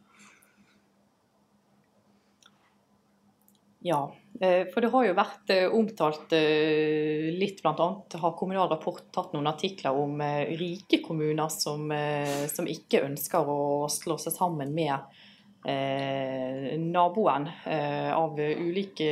Ja, 3.85 4.15
eh, 4.41 4.69
for 4.71 4.81
det 4.81 4.93
har 4.93 5.07
jo 5.09 5.15
vært 5.19 5.51
eh, 5.51 5.73
omtalt 5.75 6.33
eh, 6.39 7.33
litt, 7.35 7.65
bl.a. 7.65 7.89
har 8.23 8.37
Kommunal 8.39 8.71
Rapport 8.71 9.03
tatt 9.11 9.35
noen 9.35 9.51
artikler 9.51 9.99
om 9.99 10.23
rike 10.55 11.01
kommuner 11.03 11.51
som, 11.51 11.91
som 12.53 12.71
ikke 12.71 13.03
ønsker 13.09 13.51
å 13.51 13.91
slå 13.91 14.21
seg 14.23 14.37
sammen 14.37 14.71
med 14.77 14.95
eh, 15.67 16.79
naboen 16.79 17.51
av 18.15 18.39
ulike 18.39 19.11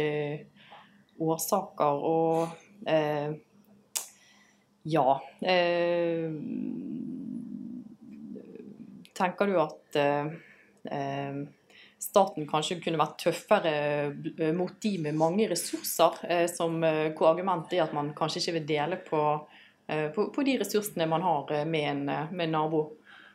årsaker. 1.19 2.07
Og 2.15 2.87
eh, 2.87 3.35
ja. 4.83 5.21
Eh, 5.41 6.31
tenker 9.17 9.51
du 9.51 9.57
at 9.61 9.99
eh, 10.01 10.31
eh, 10.91 11.41
staten 12.01 12.49
kanskje 12.49 12.81
kunne 12.85 13.01
vært 13.01 13.19
tøffere 13.27 13.75
eh, 14.39 14.53
mot 14.57 14.77
de 14.81 14.95
med 15.05 15.19
mange 15.21 15.49
ressurser, 15.51 16.23
eh, 16.29 16.47
som, 16.53 16.79
eh, 16.85 17.11
hvor 17.17 17.33
argumentet 17.35 17.77
er 17.77 17.85
at 17.89 17.97
man 17.97 18.15
kanskje 18.17 18.45
ikke 18.45 18.57
vil 18.61 18.71
dele 18.75 19.03
på, 19.05 19.25
på, 19.91 20.25
på 20.31 20.43
de 20.47 20.53
ressursene 20.61 21.09
man 21.11 21.25
har 21.27 21.49
med 21.67 21.87
en, 21.91 22.05
med 22.07 22.45
en 22.47 22.53
nabo? 22.55 22.85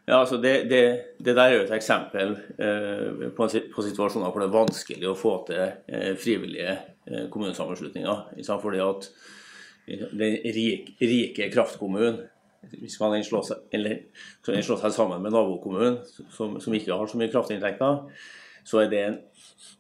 Ja, 0.06 0.20
altså 0.20 0.38
det, 0.38 0.70
det, 0.70 0.82
det, 1.18 1.34
der 1.34 1.42
er 1.42 1.54
jo 1.56 1.62
et 1.64 1.72
eksempel 1.74 2.36
eh, 2.62 3.30
på, 3.34 3.48
på, 3.74 3.86
situasjoner 3.88 4.30
hvor 4.30 4.44
det 4.44 4.50
er 4.52 4.54
vanskelig 4.54 5.08
å 5.10 5.16
få 5.18 5.32
til 5.48 5.64
eh, 5.66 6.12
frivillige 6.22 6.76
eh, 7.10 7.24
kommunesammenslutninger. 7.34 8.22
Fordi 8.46 8.84
at 8.86 9.08
den 9.86 10.40
rike, 10.56 10.96
rike 11.02 11.52
kraftkommunen 11.54 12.24
hvis 12.74 12.98
man 13.02 13.16
slå 13.24 13.42
seg, 13.46 13.62
eller, 13.76 14.00
slår 14.42 14.80
seg 14.82 14.94
sammen 14.96 15.22
med 15.22 15.36
nabokommunen, 15.36 16.00
som, 16.34 16.58
som, 16.62 16.74
ikke 16.74 16.96
har 16.96 17.10
så 17.10 17.20
mye 17.20 17.32
kraftinntekter, 17.34 18.00
så 18.66 18.82
er 18.82 18.92
det 18.92 19.02
en 19.04 19.18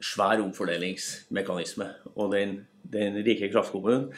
svær 0.04 0.44
omfordelingsmekanisme. 0.44 1.88
Og 2.14 2.36
den, 2.36 2.60
den 2.94 3.18
rike 3.26 3.50
kraftkommunen 3.54 4.12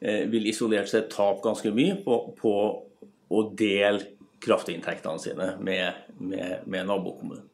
eh, 0.00 0.24
vil 0.30 0.46
isolert 0.50 0.90
sett 0.92 1.10
tape 1.14 1.42
ganske 1.44 1.72
mye 1.74 1.98
på, 2.04 2.20
på 2.38 2.54
å 3.34 3.42
dele 3.58 4.12
kraftinntektene 4.44 5.22
sine 5.22 5.50
med, 5.64 6.06
med, 6.20 6.62
med 6.70 6.86
nabokommunen. 6.90 7.48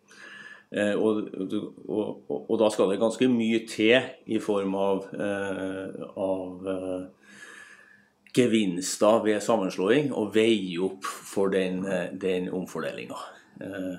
Eh, 0.70 0.94
og, 0.94 1.24
og, 1.88 2.28
og, 2.30 2.52
da 2.60 2.68
skal 2.70 2.92
det 2.92 3.00
ganske 3.00 3.26
mye 3.30 3.64
til 3.66 4.04
i 4.30 4.38
form 4.42 4.76
av, 4.78 5.08
eh, 5.16 6.04
av 6.14 6.68
eh, 6.70 7.08
gevinster 8.34 9.22
ved 9.24 9.40
sammenslåing 9.42 10.12
og 10.14 10.34
veie 10.34 10.80
opp 10.84 11.04
for 11.04 11.48
den, 11.52 11.86
eh, 11.86 12.20
den 12.20 12.50
omfordelinga. 12.54 13.14
Eh, 13.60 13.94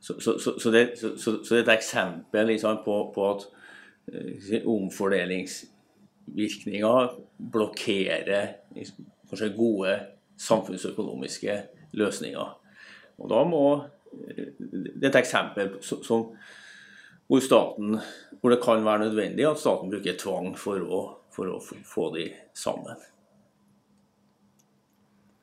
så, 0.00 0.20
så, 0.20 0.38
så, 0.38 0.58
så, 0.60 0.70
det, 0.70 0.80
er 1.02 1.58
et 1.62 1.68
eksempel 1.74 2.46
liksom, 2.52 2.76
på, 2.84 3.12
på, 3.14 3.30
at 3.30 3.42
eh, 4.12 4.66
omfordelingsvirkninger 4.66 7.08
blokkerer 7.52 8.46
kanskje 9.28 9.56
gode 9.56 10.00
samfunnsøkonomiske 10.38 11.62
løsninger. 11.92 12.60
Og 13.18 13.30
da 13.30 13.44
må 13.44 13.82
Det 14.16 15.02
er 15.02 15.08
et 15.10 15.16
eksempel 15.18 15.82
som, 15.82 16.36
hvor, 17.26 17.40
staten, 17.40 17.98
hvor 18.40 18.50
det 18.50 18.62
kan 18.62 18.84
være 18.84 18.98
nødvendig 19.04 19.50
at 19.50 19.58
staten 19.60 19.90
bruker 19.90 20.16
tvang 20.16 20.56
for 20.56 20.80
å, 20.80 21.18
for 21.34 21.46
å 21.52 21.60
få 21.60 22.14
de 22.14 22.32
sammen. 22.56 22.96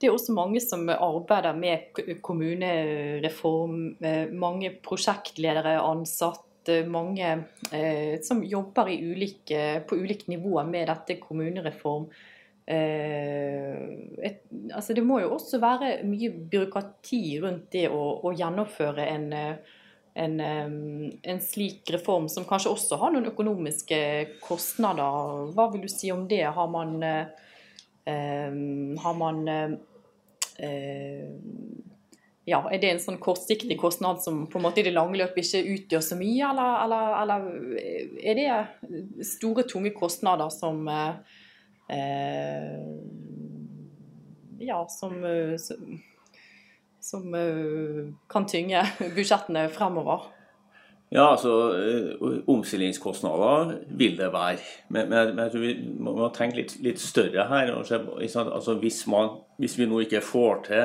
Det 0.03 0.09
er 0.09 0.17
også 0.17 0.33
mange 0.35 0.59
som 0.59 0.81
arbeider 0.91 1.55
med 1.55 2.17
kommunereform. 2.19 3.75
Eh, 4.03 4.33
mange 4.35 4.73
prosjektledere 4.83 5.77
er 5.77 5.85
ansatt. 5.87 6.43
Mange 6.91 7.29
eh, 7.71 8.17
som 8.23 8.41
jobber 8.43 8.89
ulike, 8.91 9.61
på 9.87 9.95
ulike 9.95 10.27
nivåer 10.27 10.67
med 10.67 10.89
dette 10.91 11.15
kommunereform. 11.21 12.09
Eh, 12.67 13.77
et, 14.27 14.41
altså 14.73 14.97
det 14.97 15.05
må 15.07 15.21
jo 15.21 15.29
også 15.37 15.61
være 15.63 15.93
mye 16.03 16.33
byråkrati 16.51 17.21
rundt 17.45 17.71
det 17.77 17.85
å, 17.87 18.01
å 18.27 18.35
gjennomføre 18.35 19.07
en, 19.07 19.29
en, 20.19 20.35
en, 20.43 21.41
slik 21.47 21.93
reform, 21.95 22.27
som 22.27 22.49
kanskje 22.49 22.75
også 22.75 22.99
har 23.05 23.15
noen 23.15 23.31
økonomiske 23.31 24.01
kostnader. 24.43 25.47
Hva 25.55 25.71
vil 25.71 25.87
du 25.87 25.95
si 25.95 26.11
om 26.11 26.27
det? 26.27 26.43
Har 26.59 26.67
man, 26.75 26.99
har 28.03 29.19
man 29.23 29.43
ja, 32.45 32.59
Er 32.71 32.79
det 32.81 32.89
en 32.91 33.01
sånn 33.01 33.19
kortsiktig 33.23 33.77
kostnad 33.79 34.21
som 34.23 34.43
på 34.51 34.59
en 34.59 34.65
måte 34.65 34.81
i 34.81 34.85
det 34.87 34.93
lange 34.95 35.17
løp 35.19 35.37
ikke 35.39 35.63
utgjør 35.75 36.03
så 36.03 36.17
mye, 36.19 36.49
eller, 36.49 36.71
eller, 36.83 37.03
eller 37.23 37.39
er 38.19 38.39
det 38.39 39.27
store, 39.27 39.63
tunge 39.69 39.93
kostnader 39.95 40.51
som 40.53 40.87
eh, 40.91 41.13
Ja, 44.63 44.83
som, 44.87 45.17
som, 45.59 45.97
som 47.03 47.33
kan 48.31 48.45
tynge 48.47 48.85
budsjettene 49.17 49.67
fremover? 49.73 50.29
Ja, 51.13 51.27
altså 51.31 51.51
Omstillingskostnader 52.47 53.75
vil 53.87 54.17
det 54.17 54.31
være. 54.33 54.57
Men, 54.89 55.09
men, 55.09 55.39
jeg 55.39 55.51
tror 55.51 55.61
vi 55.61 55.73
må 56.01 56.29
tenke 56.33 56.57
litt, 56.63 56.73
litt 56.81 57.01
større 57.01 57.45
her. 57.51 57.69
Altså, 57.75 58.77
hvis, 58.81 59.03
man, 59.07 59.35
hvis, 59.61 59.77
vi 59.77 59.85
nå 59.85 59.99
ikke 60.01 60.23
får 60.25 60.63
til 60.65 60.81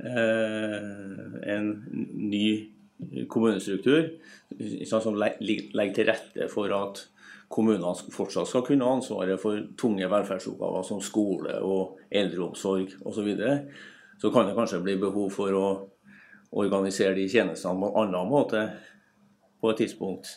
eh, 0.00 1.50
en 1.56 1.68
ny 2.30 2.46
kommunestruktur 3.28 4.14
som 4.88 5.18
legger 5.18 5.92
til 5.92 6.08
rette 6.08 6.48
for 6.48 6.72
at 6.72 7.04
kommunene 7.52 7.92
fortsatt 8.16 8.48
skal 8.48 8.64
kunne 8.64 8.86
ha 8.86 8.96
ansvaret 8.96 9.40
for 9.42 9.60
tunge 9.76 10.08
velferdsoppgaver 10.08 10.88
som 10.88 11.04
skole 11.04 11.58
og 11.60 12.00
eldreomsorg 12.08 12.96
osv., 13.02 13.12
så, 13.18 13.26
videre, 13.28 13.58
så 14.18 14.32
kan 14.32 14.48
det 14.48 14.56
kanskje 14.56 14.80
bli 14.86 14.96
behov 15.04 15.28
for 15.36 15.58
å 15.58 15.68
organisere 16.54 17.16
de 17.18 17.28
tjenestene 17.28 17.76
på 17.82 17.92
en 17.92 18.08
annen 18.08 18.30
måte 18.30 18.64
på 19.64 19.72
et 19.72 19.80
tidspunkt. 19.80 20.34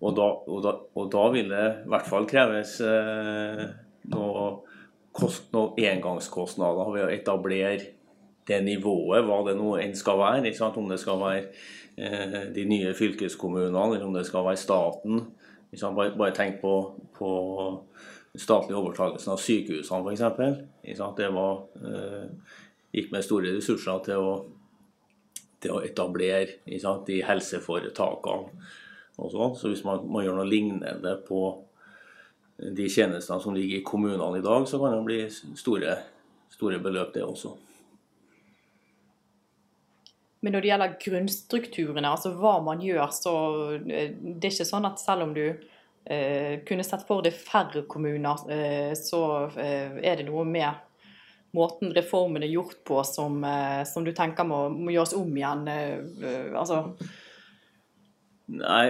Og 0.00 0.12
da, 0.16 0.26
og 0.44 0.60
da, 0.64 0.74
og 0.96 1.08
da 1.12 1.22
vil 1.32 1.48
det 1.48 1.66
i 1.86 1.88
hvert 1.88 2.08
fall 2.08 2.26
kreves 2.28 2.76
eh, 2.84 3.62
noe, 4.12 4.44
kost, 5.16 5.48
noe 5.54 5.72
engangskostnader 5.88 6.92
ved 6.92 7.06
å 7.06 7.12
etablere 7.14 7.94
det 8.50 8.60
nivået, 8.66 9.24
hva 9.24 9.40
det 9.46 9.56
nå 9.56 9.74
enn 9.80 9.96
skal 9.96 10.20
være. 10.20 10.52
Om 10.68 10.90
det 10.92 11.00
skal 11.00 11.20
være 11.22 11.42
eh, 11.96 12.38
de 12.54 12.66
nye 12.68 12.94
fylkeskommunene, 12.96 13.86
eller 13.86 14.06
om 14.06 14.16
det 14.16 14.26
skal 14.28 14.44
være 14.48 14.60
staten. 14.60 15.24
Bare, 15.70 16.12
bare, 16.18 16.34
tenk 16.34 16.58
på, 16.60 16.74
på 17.16 17.30
statlig 18.36 18.76
overtakelse 18.76 19.30
av 19.32 19.40
sykehusene, 19.40 20.12
f.eks. 20.12 21.04
Det 21.16 21.28
var, 21.34 21.62
eh, 21.80 22.56
gikk 22.96 23.12
med 23.14 23.24
store 23.24 23.54
ressurser 23.56 24.02
til 24.08 24.28
å 24.28 24.32
til 25.60 25.76
å 25.76 25.82
etablere 25.84 26.78
sant, 26.80 27.06
de 27.08 27.20
helseforetakene. 27.24 28.68
og 29.20 29.32
sånn. 29.32 29.56
Så 29.56 29.72
hvis 29.72 29.84
man, 29.84 30.06
man, 30.08 30.24
gjør 30.24 30.40
noe 30.40 30.48
lignende 30.48 31.16
på 31.26 31.42
de 32.60 32.86
tjenestene 32.92 33.40
som 33.40 33.56
ligger 33.56 33.80
i 33.80 33.84
kommunene 33.84 34.38
i 34.38 34.44
dag, 34.44 34.68
så 34.68 34.80
kan 34.80 34.96
det 34.96 35.04
bli 35.08 35.20
store, 35.30 35.96
store 36.52 36.80
beløp, 36.80 37.12
det 37.14 37.24
også. 37.24 37.54
Men 40.40 40.56
når 40.56 40.64
det 40.64 40.70
gjelder 40.70 40.96
grunnstrukturene, 41.04 42.08
altså 42.08 42.32
hva 42.40 42.54
man 42.64 42.80
gjør, 42.80 43.10
så 43.12 43.34
eh, 43.76 44.14
det 44.16 44.48
er 44.48 44.54
ikke 44.54 44.68
sånn 44.68 44.88
at 44.88 45.02
selv 45.02 45.26
om 45.26 45.34
du 45.36 45.44
eh, 45.44 46.60
kunne 46.68 46.84
sett 46.86 47.04
for 47.08 47.24
deg 47.24 47.36
færre 47.36 47.84
kommuner, 47.88 48.46
eh, 48.48 48.92
så 48.96 49.22
eh, 49.60 50.00
er 50.00 50.20
det 50.20 50.28
noe 50.30 50.46
med 50.48 50.86
måten 51.56 51.94
reformen 51.94 52.42
er 52.42 52.52
gjort 52.52 52.84
på 52.86 53.04
som, 53.06 53.44
eh, 53.44 53.84
som 53.88 54.04
du 54.04 54.12
tenker 54.16 54.44
må, 54.46 54.68
må, 54.72 54.90
gjøres 54.94 55.14
om 55.18 55.36
igjen? 55.36 55.68
Eh, 55.68 55.98
eh, 56.22 56.54
altså 56.54 56.96
Nei, 58.50 58.86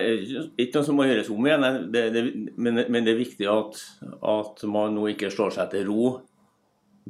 ikke 0.57 0.79
noe 0.79 0.87
som 0.87 0.97
må 0.97 1.05
gjøres 1.05 1.29
om 1.29 1.45
igjen. 1.45 1.65
Det, 1.93 2.03
det, 2.15 2.21
men, 2.57 2.75
men, 2.81 3.05
det 3.05 3.13
er 3.13 3.19
viktig 3.19 3.45
at, 3.53 3.77
at, 4.25 4.63
man 4.73 4.95
nå 4.97 5.03
ikke 5.11 5.29
slår 5.29 5.53
seg 5.53 5.69
til 5.75 5.85
ro 5.91 6.05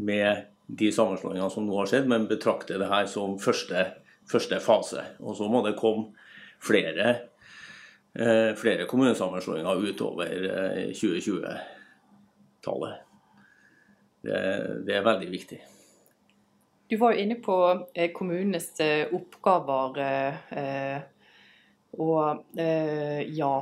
med 0.02 0.48
de 0.66 0.90
sammenslåingene 0.94 1.50
som 1.54 1.66
nå 1.68 1.74
har 1.78 1.86
skjedd, 1.92 2.06
men 2.10 2.30
betrakter 2.30 2.78
det 2.82 2.90
her 2.90 3.06
som 3.10 3.38
første, 3.38 3.84
første 4.26 4.58
fase. 4.64 5.02
Og 5.22 5.36
så 5.38 5.46
må 5.46 5.62
det 5.62 5.78
komme 5.78 6.10
flere, 6.58 7.30
flere 8.58 8.86
kommunesammenslåinger 8.90 9.86
utover 9.86 10.34
2020-tallet. 10.90 13.09
Det, 14.20 14.40
det 14.86 14.96
er 14.96 15.06
veldig 15.06 15.30
viktig. 15.32 15.60
Du 16.90 16.96
var 16.96 17.14
jo 17.14 17.22
inne 17.22 17.36
på 17.38 17.56
eh, 17.94 18.10
kommunenes 18.12 18.80
eh, 18.80 19.06
oppgaver. 19.14 19.98
Eh, 20.50 21.00
og 21.90 22.54
ja 22.54 23.54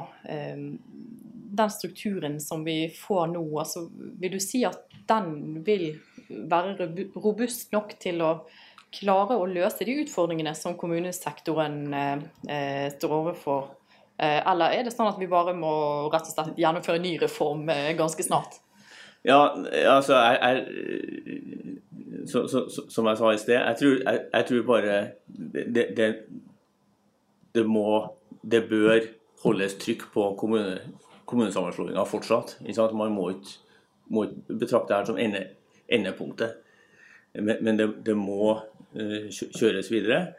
Den 1.59 1.71
strukturen 1.73 2.35
som 2.45 2.61
vi 2.65 2.91
får 2.93 3.31
nå, 3.33 3.41
altså, 3.59 3.87
vil 4.21 4.35
du 4.35 4.43
si 4.43 4.61
at 4.69 4.83
den 5.09 5.63
vil 5.65 5.87
være 6.29 6.91
robust 7.17 7.73
nok 7.73 7.95
til 8.05 8.21
å 8.21 8.35
klare 8.93 9.33
å 9.33 9.49
løse 9.49 9.87
de 9.89 9.97
utfordringene 10.03 10.53
som 10.53 10.77
kommunesektoren 10.77 11.81
står 12.99 13.17
overfor? 13.17 13.73
Eller 14.21 14.77
er 14.77 14.85
det 14.85 14.93
sånn 14.93 15.09
at 15.09 15.17
vi 15.17 15.33
bare 15.33 15.57
må 15.57 15.73
rett 16.13 16.29
og 16.29 16.35
slett 16.35 16.61
gjennomføre 16.61 17.01
en 17.01 17.09
ny 17.09 17.17
reform 17.25 17.65
ganske 17.97 18.29
snart? 18.29 18.61
Ja, 19.27 19.39
altså 19.91 20.15
jeg, 20.15 20.39
jeg, 20.43 20.67
så, 22.29 22.47
så, 22.49 22.69
så, 22.71 22.85
Som 22.89 23.07
jeg 23.07 23.19
sa 23.19 23.33
i 23.33 23.39
sted, 23.39 23.55
jeg 23.55 23.77
tror, 23.81 23.97
jeg, 24.05 24.21
jeg 24.33 24.47
tror 24.49 24.67
bare 24.67 24.99
det, 25.65 25.87
det, 25.97 26.09
det, 27.55 27.67
må 27.67 28.15
Det 28.43 28.63
bør 28.69 29.01
holdes 29.43 29.75
trykk 29.75 30.09
på 30.15 30.35
kommune, 30.39 30.79
kommunesammenslåinga 31.27 32.05
fortsatt. 32.05 32.59
Man 32.95 33.13
må 33.15 33.29
ikke, 33.31 33.59
må 34.11 34.25
ikke 34.25 34.59
betrakte 34.59 34.95
dette 34.95 35.13
som 35.13 35.19
ende, 35.19 35.45
endepunktet. 35.89 36.57
Men, 37.35 37.57
men 37.63 37.79
det, 37.79 38.17
må 38.17 38.55
uh, 38.55 39.29
kjøres 39.31 39.91
videre. 39.93 40.33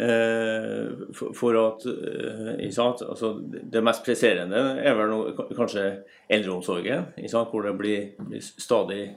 Eh, 0.00 0.90
for 1.34 1.56
at 1.58 1.86
eh, 1.86 2.84
altså, 2.84 3.30
Det 3.72 3.80
mest 3.82 4.04
presserende 4.06 4.60
er 4.78 4.94
vel 4.94 5.10
noe, 5.10 5.32
kanskje 5.58 5.88
eldreomsorgen, 6.30 7.08
hvor 7.50 7.66
det 7.66 7.74
blir, 7.80 8.04
stadig, 8.38 9.16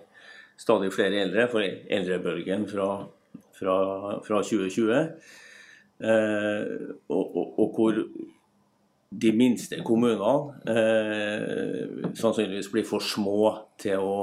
stadig, 0.58 0.90
flere 0.94 1.22
eldre. 1.22 1.48
For 1.52 1.62
eldrebølgen 1.62 2.66
fra, 2.72 2.90
fra, 3.60 3.78
fra 4.26 4.42
2020. 4.42 4.92
Eh, 6.02 6.66
og, 7.10 7.38
og, 7.38 7.60
og, 7.60 7.76
hvor 7.76 8.02
de 9.22 9.32
minste 9.38 9.84
kommunene 9.86 10.34
eh, 10.72 12.10
sannsynligvis 12.18 12.72
blir 12.74 12.88
for 12.90 13.06
små 13.06 13.52
til 13.78 14.02
å, 14.02 14.16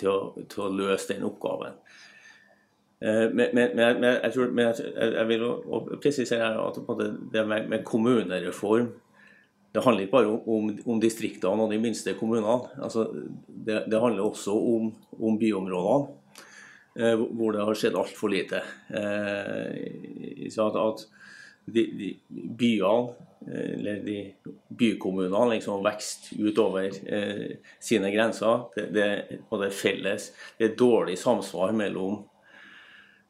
til 0.00 0.10
å, 0.10 0.20
til 0.42 0.66
å 0.66 0.72
løse 0.74 1.12
den 1.12 1.28
oppgaven. 1.28 1.78
Eh, 3.00 3.26
men, 3.32 3.56
jeg, 3.56 4.32
tror, 4.34 4.50
men 4.52 4.66
jeg, 4.66 4.90
jeg, 4.96 5.28
vil 5.28 5.44
presisere 6.02 6.50
her 6.52 6.58
at 6.66 6.80
det 7.32 7.46
med, 7.48 7.68
med, 7.68 7.84
kommunereform 7.84 8.90
det 9.70 9.84
handler 9.84 10.02
ikke 10.02 10.16
bare 10.16 10.32
om, 10.50 10.70
om 10.90 11.00
distriktene 11.00 11.62
og 11.62 11.70
de 11.70 11.78
minste 11.78 12.16
kommunene. 12.18 12.72
Altså, 12.82 13.04
det, 13.46 13.84
det, 13.86 14.00
handler 14.02 14.24
også 14.26 14.50
om, 14.50 14.88
om 15.14 15.36
byområdene, 15.38 16.08
eh, 16.98 17.22
hvor 17.38 17.54
det 17.54 17.62
har 17.68 17.78
skjedd 17.78 17.98
altfor 18.00 18.32
lite. 18.32 18.64
Eh, 18.90 20.48
at, 20.50 20.80
at 20.80 21.04
de, 21.70 21.84
de 22.00 22.10
byene 22.58 23.14
Eh, 23.46 23.70
eller 23.78 23.94
de 23.94 24.34
bykommunene 24.68 25.54
liksom 25.54 25.84
vokser 25.84 26.36
utover 26.44 26.90
eh, 27.06 27.56
sine 27.80 28.10
grenser. 28.12 28.66
Det, 28.74 28.88
det, 28.94 29.38
og 29.48 29.62
det 29.62 29.70
er 29.70 29.76
felles. 29.76 30.30
Det 30.58 30.68
er 30.68 30.76
dårlig 30.78 31.16
samsvar 31.18 31.72
mellom 31.76 32.20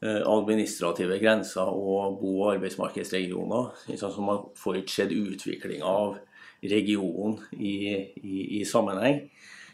administrative 0.01 1.19
grenser 1.21 1.69
og 1.69 2.19
bo- 2.23 2.39
og 2.41 2.55
arbeidsmarkedsregioner. 2.55 3.75
Så 4.01 4.09
man 4.25 4.47
får 4.57 4.81
ikke 4.81 4.95
sett 4.95 5.13
utviklinga 5.13 5.85
av 5.85 6.15
regionen 6.63 7.39
i, 7.53 7.75
i, 8.17 8.37
i 8.61 8.65
sammenheng. 8.65 9.27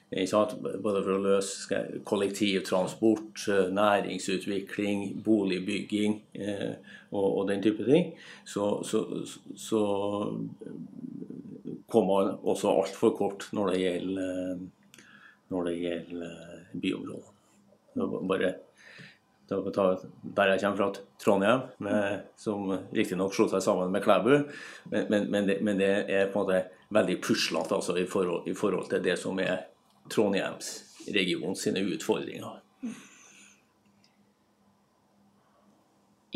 Både 0.07 1.01
for 1.03 1.13
å 1.17 1.23
løse 1.23 1.79
kollektivtransport, 2.07 3.41
eh, 3.51 3.73
næringsutvikling, 3.75 5.17
boligbygging 5.27 6.21
eh, 6.39 6.77
og, 7.11 7.25
og, 7.25 7.41
den 7.49 7.65
type 7.65 7.83
ting, 7.89 8.13
så, 8.47 8.85
så, 8.87 9.03
så 9.59 9.81
kommer 11.91 12.13
man 12.13 12.37
også 12.47 12.71
altfor 12.71 13.17
kort 13.19 13.49
når 13.57 13.73
det 13.73 13.81
gjelder, 13.83 14.63
når 15.51 15.69
det 15.71 15.75
gjelder 15.81 16.39
byområder. 16.87 17.35
Bare 18.31 18.55
der 19.49 20.51
jeg 20.51 20.61
kommer 20.61 20.77
fra, 20.77 20.89
Trondheim, 21.23 21.61
med, 21.79 22.27
som 22.37 22.73
riktignok 22.95 23.35
slo 23.35 23.47
seg 23.51 23.63
sammen 23.63 23.93
med 23.95 24.03
Klæbu. 24.05 24.33
Men, 24.91 25.07
men, 25.09 25.31
men, 25.31 25.47
det, 25.47 25.61
men, 25.63 25.79
det, 25.79 25.91
er 26.11 26.31
på 26.33 26.43
en 26.43 26.49
måte 26.49 26.63
veldig 26.95 27.21
puslete 27.23 27.75
altså, 27.75 27.97
i, 27.99 28.07
forhold, 28.11 28.49
i 28.51 28.55
forhold 28.55 28.91
til 28.91 29.03
det 29.05 29.19
som 29.23 29.39
er 29.43 29.69
Trondheimsregionen 30.11 31.59
sine 31.59 31.83
utfordringer. 31.95 32.61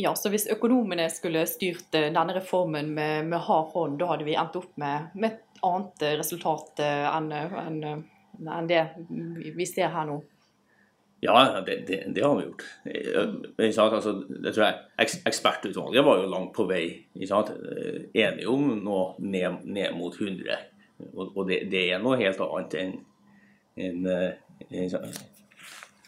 Ja, 0.00 0.14
så 0.14 0.30
Hvis 0.30 0.46
økonomene 0.48 1.10
skulle 1.12 1.42
styrt 1.50 1.94
eh, 1.98 2.08
denne 2.14 2.34
reformen 2.34 2.94
med, 2.94 3.26
med 3.28 3.42
hard 3.44 3.72
hånd, 3.74 3.98
da 4.00 4.12
hadde 4.12 4.24
vi 4.24 4.36
endt 4.38 4.56
opp 4.56 4.70
med, 4.80 5.10
med 5.14 5.34
et 5.34 5.64
annet 5.66 6.04
resultat 6.22 6.80
eh, 6.80 7.06
enn, 7.10 7.28
enn, 7.34 8.04
enn, 8.40 8.70
det 8.70 8.84
vi 9.56 9.66
ser 9.68 9.92
her 9.92 10.08
nå? 10.08 10.20
Ja, 11.20 11.60
det, 11.66 11.76
det, 11.86 12.04
det 12.14 12.22
har 12.24 12.36
vi 12.36 12.46
gjort. 12.46 12.62
Altså, 13.92 14.12
det 14.28 14.54
tror 14.54 14.64
jeg 14.64 15.08
Ekspertutvalget 15.28 16.04
var 16.04 16.22
jo 16.22 16.30
langt 16.32 16.54
på 16.56 16.64
vei 16.68 16.84
enige 17.12 18.48
om 18.48 18.70
noe 18.80 19.02
ned, 19.20 19.66
ned 19.68 19.96
mot 19.98 20.16
100. 20.16 20.56
Og, 21.12 21.26
og 21.34 21.44
det, 21.48 21.66
det, 21.72 21.84
er 21.92 22.00
noe 22.00 22.16
helt 22.20 22.40
annet 22.44 22.76
enn 22.80 22.96
en, 23.80 24.08
en, 24.70 25.12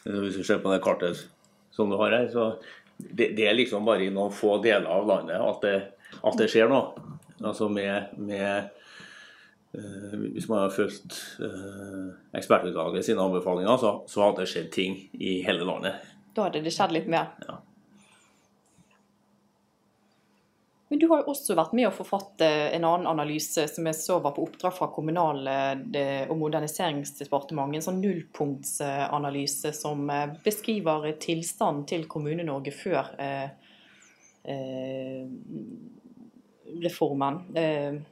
Hvis 0.05 0.39
du 0.41 0.45
ser 0.45 0.65
på 0.65 0.73
det 0.73 0.83
kartet 0.85 1.27
som 1.73 1.93
du 1.93 1.97
har 2.01 2.13
her, 2.13 2.29
så 2.33 2.49
det, 2.97 3.33
er 3.41 3.57
liksom 3.57 3.85
bare 3.85 4.07
i 4.07 4.13
noen 4.13 4.33
få 4.33 4.59
deler 4.65 4.89
av 4.93 5.07
landet 5.09 5.41
at 5.41 5.65
det, 5.65 5.77
at 6.25 6.41
skjer 6.53 6.73
noe. 6.73 7.05
Altså 7.43 7.69
med, 7.73 8.13
med 8.17 8.69
Hvis 9.73 10.49
man 10.51 10.67
har 10.67 10.73
fulgt 10.75 11.15
uh, 11.41 12.13
ekspertutvalget 12.37 13.07
sine 13.07 13.25
anbefalinger, 13.25 13.77
så, 13.81 13.93
så 14.05 14.27
hadde 14.27 14.45
det 14.45 14.51
skjedd 14.53 14.73
ting 14.75 14.99
i 15.17 15.39
hele 15.47 15.65
landet. 15.65 16.11
Da 16.37 16.49
hadde 16.49 16.61
det 16.65 16.75
skjedd 16.77 16.93
litt 16.93 17.09
mer? 17.13 17.31
Ja. 17.47 17.57
Men 20.93 20.99
du 21.01 21.07
har 21.09 21.23
jo 21.23 21.33
også 21.33 21.55
vært 21.57 21.71
med 21.73 21.87
å 21.89 21.95
forfatte 21.97 22.45
en 22.77 22.85
annen 22.85 23.09
analyse 23.09 23.63
som 23.73 23.87
jeg 23.89 23.97
så 23.97 24.19
var 24.21 24.35
på 24.37 24.43
oppdrag 24.45 24.75
fra 24.77 24.91
Kommunal- 24.93 25.49
og 25.49 26.35
moderniseringsdepartementet. 26.37 27.79
En 27.79 27.87
sånn 27.87 28.03
nullpunktsanalyse 28.03 29.73
som 29.73 30.05
eh, 30.13 30.35
beskriver 30.45 31.09
tilstanden 31.17 31.87
til 31.89 32.05
Kommune-Norge 32.13 32.75
før 32.77 33.09
eh, 33.17 33.49
eh, 34.53 35.25
reformen. 36.85 37.41
Eh, 37.57 37.65
eh 37.65 38.12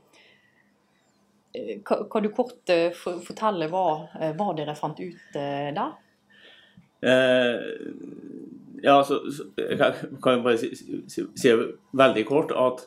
kan 1.85 2.23
du 2.23 2.31
kort 2.35 2.71
eh, 2.71 2.93
fortelle 2.95 3.67
hva, 3.73 3.85
hva, 4.39 4.53
dere 4.59 4.77
fant 4.79 5.01
ut 5.03 5.35
da? 5.35 5.91
Eh, 7.01 7.57
ja, 8.83 9.05
så, 9.05 9.21
så 9.33 9.49
jeg 9.57 9.79
kan 10.23 10.37
jeg 10.37 10.45
bare 10.45 10.59
si, 10.61 10.71
si, 11.09 11.25
si, 11.37 11.53
veldig 11.97 12.25
kort 12.29 12.53
at, 12.57 12.85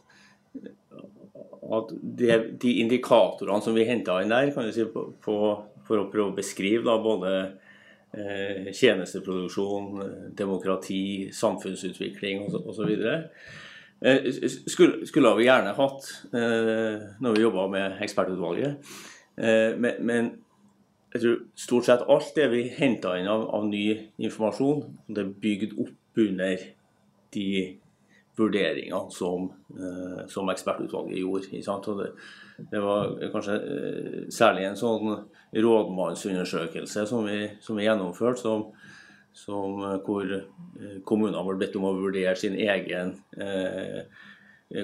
at 1.77 1.93
det, 2.01 2.37
de 2.61 2.77
indikatorene 2.83 3.61
som 3.65 3.77
vi 3.77 3.87
henta 3.89 4.19
inn 4.21 4.33
der, 4.33 4.53
kan 4.53 4.69
du 4.69 4.73
si, 4.73 4.85
på, 4.89 5.07
på, 5.23 5.37
for 5.87 6.01
å 6.01 6.07
prøve 6.13 6.31
å 6.31 6.37
beskrive 6.37 6.85
da, 6.87 6.97
både 7.01 7.33
eh, 8.13 8.71
tjenesteproduksjon, 8.73 10.31
demokrati, 10.37 11.29
samfunnsutvikling 11.33 12.47
osv. 12.63 12.93
Eh, 14.05 14.33
skulle, 14.67 15.07
skulle 15.07 15.31
vi 15.37 15.45
gjerne 15.47 15.71
hatt 15.77 16.07
eh, 16.35 17.03
når 17.23 17.35
vi 17.35 17.43
jobba 17.45 17.67
med 17.71 18.01
ekspertutvalget. 18.03 18.89
Eh, 19.37 19.77
men, 19.79 20.01
men 20.03 20.31
jeg 21.13 21.21
tror 21.21 21.37
stort 21.55 21.87
sett 21.87 22.03
alt 22.11 22.33
det 22.35 22.49
vi 22.51 22.65
henta 22.75 23.15
inn 23.19 23.29
av, 23.31 23.45
av, 23.55 23.67
ny 23.69 23.85
informasjon, 24.19 24.83
det 25.07 25.23
er 25.23 25.31
bygd 25.45 25.77
opp 25.79 26.19
under 26.19 26.65
de 27.33 27.47
vurderingene 28.35 29.13
som, 29.13 29.45
som 30.29 30.49
ekspertutvalget 30.49 31.19
gjorde. 31.21 31.51
Det, 31.53 32.07
det, 32.71 32.81
var 32.81 33.13
kanskje 33.29 33.57
særlig 34.33 34.65
en 34.65 34.79
sånn 34.79 35.11
rådmannsundersøkelse 35.53 37.05
som 37.09 37.29
vi, 37.29 37.45
som 37.61 37.77
vi 37.77 37.85
gjennomførte, 37.85 38.41
som, 38.41 38.71
som, 39.33 39.81
eh, 39.83 39.97
hvor 40.05 40.29
eh, 40.29 40.99
kommunene 41.05 41.43
ble 41.47 41.57
bedt 41.61 41.77
om 41.79 41.89
å 41.89 41.95
vurdere 41.97 42.35
sin 42.39 42.55
egen 42.59 43.15
eh, 43.37 44.03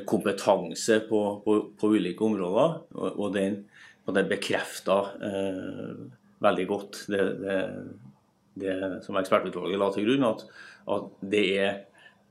kompetanse 0.05 0.99
på, 1.09 1.21
på, 1.45 1.57
på, 1.79 1.91
ulike 1.95 2.25
områder. 2.25 2.79
Og, 2.97 3.09
og 3.25 3.35
den, 3.37 3.63
bekrefta 4.09 4.95
eh, 5.21 5.89
veldig 6.41 6.65
godt 6.65 7.03
det, 7.11 7.25
det, 7.43 7.59
det 8.57 8.75
som 9.05 9.17
ekspertutvalget 9.19 9.79
la 9.79 9.89
til 9.93 10.07
grunn, 10.07 10.25
at, 10.29 10.45
at 10.95 11.09
det, 11.33 11.43
er, 11.61 11.75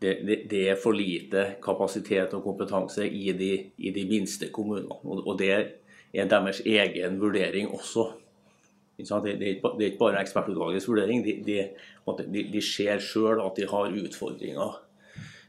det, 0.02 0.62
er, 0.64 0.78
for 0.80 0.96
lite 0.96 1.44
kapasitet 1.64 2.34
og 2.34 2.44
kompetanse 2.46 3.06
i 3.06 3.30
de, 3.36 3.52
i 3.78 3.92
de 3.94 4.06
minste 4.10 4.50
kommunene. 4.54 4.90
Og, 5.04 5.22
og, 5.24 5.36
det 5.38 5.52
er 5.54 6.30
deres 6.30 6.62
egen 6.66 7.20
vurdering 7.22 7.70
også. 7.74 8.10
Det 8.98 9.34
det 9.38 9.50
er 9.54 9.88
ikke 9.88 10.00
bare 10.02 10.20
ekspertutvalgets 10.20 10.88
vurdering. 10.88 11.22
De, 11.24 11.36
de, 11.46 12.44
de 12.52 12.62
ser 12.62 12.98
sjøl 12.98 13.40
at 13.44 13.56
de 13.56 13.68
har 13.70 13.94
utfordringer 14.02 14.80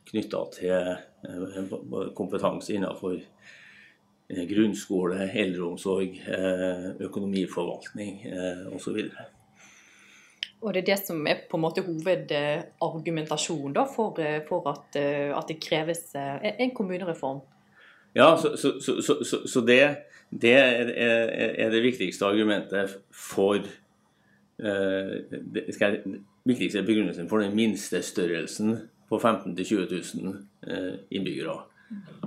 knytta 0.10 0.44
til 0.54 0.74
eh, 0.74 2.12
kompetanse 2.18 2.74
innenfor 2.74 3.18
Eh, 4.30 4.44
grunnskole, 4.46 5.32
eldreomsorg, 5.34 6.22
eh, 6.28 6.90
økonomiforvaltning 7.02 8.28
osv. 8.76 8.98
Og 10.62 10.74
det 10.74 10.82
er 10.84 10.86
det 10.92 11.00
som 11.02 11.28
er 11.28 11.36
på 11.50 11.58
en 11.58 11.64
måte 11.64 11.82
hovedargumentasjonen 11.82 13.74
da, 13.74 13.88
for, 13.90 14.20
for 14.46 14.68
at, 14.70 15.00
at, 15.00 15.48
det 15.48 15.58
kreves 15.64 16.12
en 16.14 16.74
kommunereform? 16.76 17.40
Ja, 18.14 18.38
så, 18.38 18.58
så, 18.58 19.02
så, 19.02 19.48
så 19.48 19.62
det, 19.66 19.96
det 20.30 20.54
er, 20.54 21.70
det 21.74 21.82
viktigste 21.84 22.28
argumentet 22.28 23.00
for 23.16 23.64
det, 24.60 25.64
skal, 25.74 25.98
viktigste 26.46 26.84
begrunnelsen 26.86 27.30
for 27.32 27.42
den 27.42 27.56
minste 27.58 28.04
størrelsen 28.06 28.76
på 29.10 29.18
15 29.18 29.56
000-20 29.58 30.20
000 30.22 31.00
innbyggere. 31.10 31.58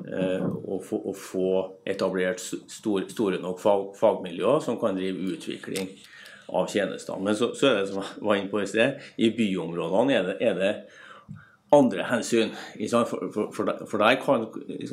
Eh, 0.03 0.43
å 0.43 1.13
få, 1.15 1.51
etablert 1.87 2.43
store, 2.43 3.39
nok 3.41 3.61
fag, 3.63 3.85
fagmiljøer 4.01 4.65
som 4.65 4.79
kan 4.81 4.97
drive 4.99 5.31
utvikling 5.37 5.93
av 6.53 6.67
tjenestene. 6.73 7.23
Men 7.23 7.39
så, 7.39 7.53
så, 7.55 7.69
er 7.69 7.79
det 7.79 7.93
som 7.93 8.01
jeg 8.03 8.25
var 8.27 8.41
inne 8.41 8.51
på 8.51 8.61
i 8.61 8.69
sted, 8.69 8.99
i 9.23 9.31
byområdene 9.37 10.17
er 10.19 10.27
det, 10.27 10.37
er 10.43 10.59
det 10.59 10.73
andre 11.73 12.07
hensyn. 12.11 12.53
For, 12.91 13.31
for, 13.33 13.73
for, 13.89 14.03
der 14.03 14.19
kan 14.21 14.49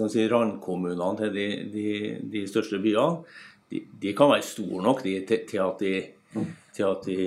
si, 0.10 0.28
randkommunene 0.32 1.10
til 1.20 1.36
de, 1.36 1.48
de, 1.74 1.90
de, 2.32 2.46
største 2.48 2.80
byene 2.84 3.26
de, 3.70 3.84
de, 4.02 4.14
kan 4.18 4.32
være 4.32 4.48
store 4.48 4.84
nok 4.84 5.04
til, 5.04 5.26
til, 5.28 5.60
at 5.62 5.84
til, 6.74 6.86
at 6.86 7.06
de, 7.06 7.18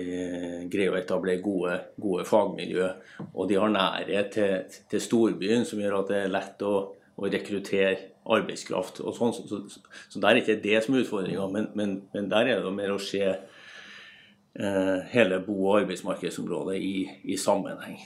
greier 0.72 0.94
å 0.94 0.98
etablere 0.98 1.42
gode, 1.42 1.76
gode 2.00 2.24
fagmiljø. 2.26 2.88
Og 3.34 3.46
de 3.50 3.60
har 3.60 3.70
nærhet 3.70 4.32
til, 4.34 4.80
til 4.90 5.02
storbyen, 5.02 5.66
som 5.68 5.82
gjør 5.82 6.00
at 6.00 6.10
det 6.10 6.18
er 6.22 6.34
lett 6.34 6.66
å 6.66 6.74
å 7.16 7.28
rekruttere 7.30 7.96
arbeidskraft. 8.32 9.00
og 9.02 9.16
sånn, 9.16 9.34
så, 9.36 9.60
så, 9.68 9.82
så, 10.08 10.20
der 10.22 10.32
er 10.32 10.42
ikke 10.42 10.60
det 10.62 10.80
som 10.84 10.96
er 10.96 11.04
utfordringa, 11.04 11.46
men, 11.52 11.68
men, 11.78 11.94
men, 12.14 12.30
der 12.32 12.54
er 12.54 12.64
det 12.64 12.74
mer 12.74 12.94
å 12.94 13.02
se 13.02 13.22
eh, 13.28 14.98
hele 15.12 15.40
bo- 15.44 15.60
og 15.66 15.82
arbeidsmarkedsområdet 15.82 16.78
i, 16.80 16.96
i 17.34 17.38
sammenheng. 17.40 17.98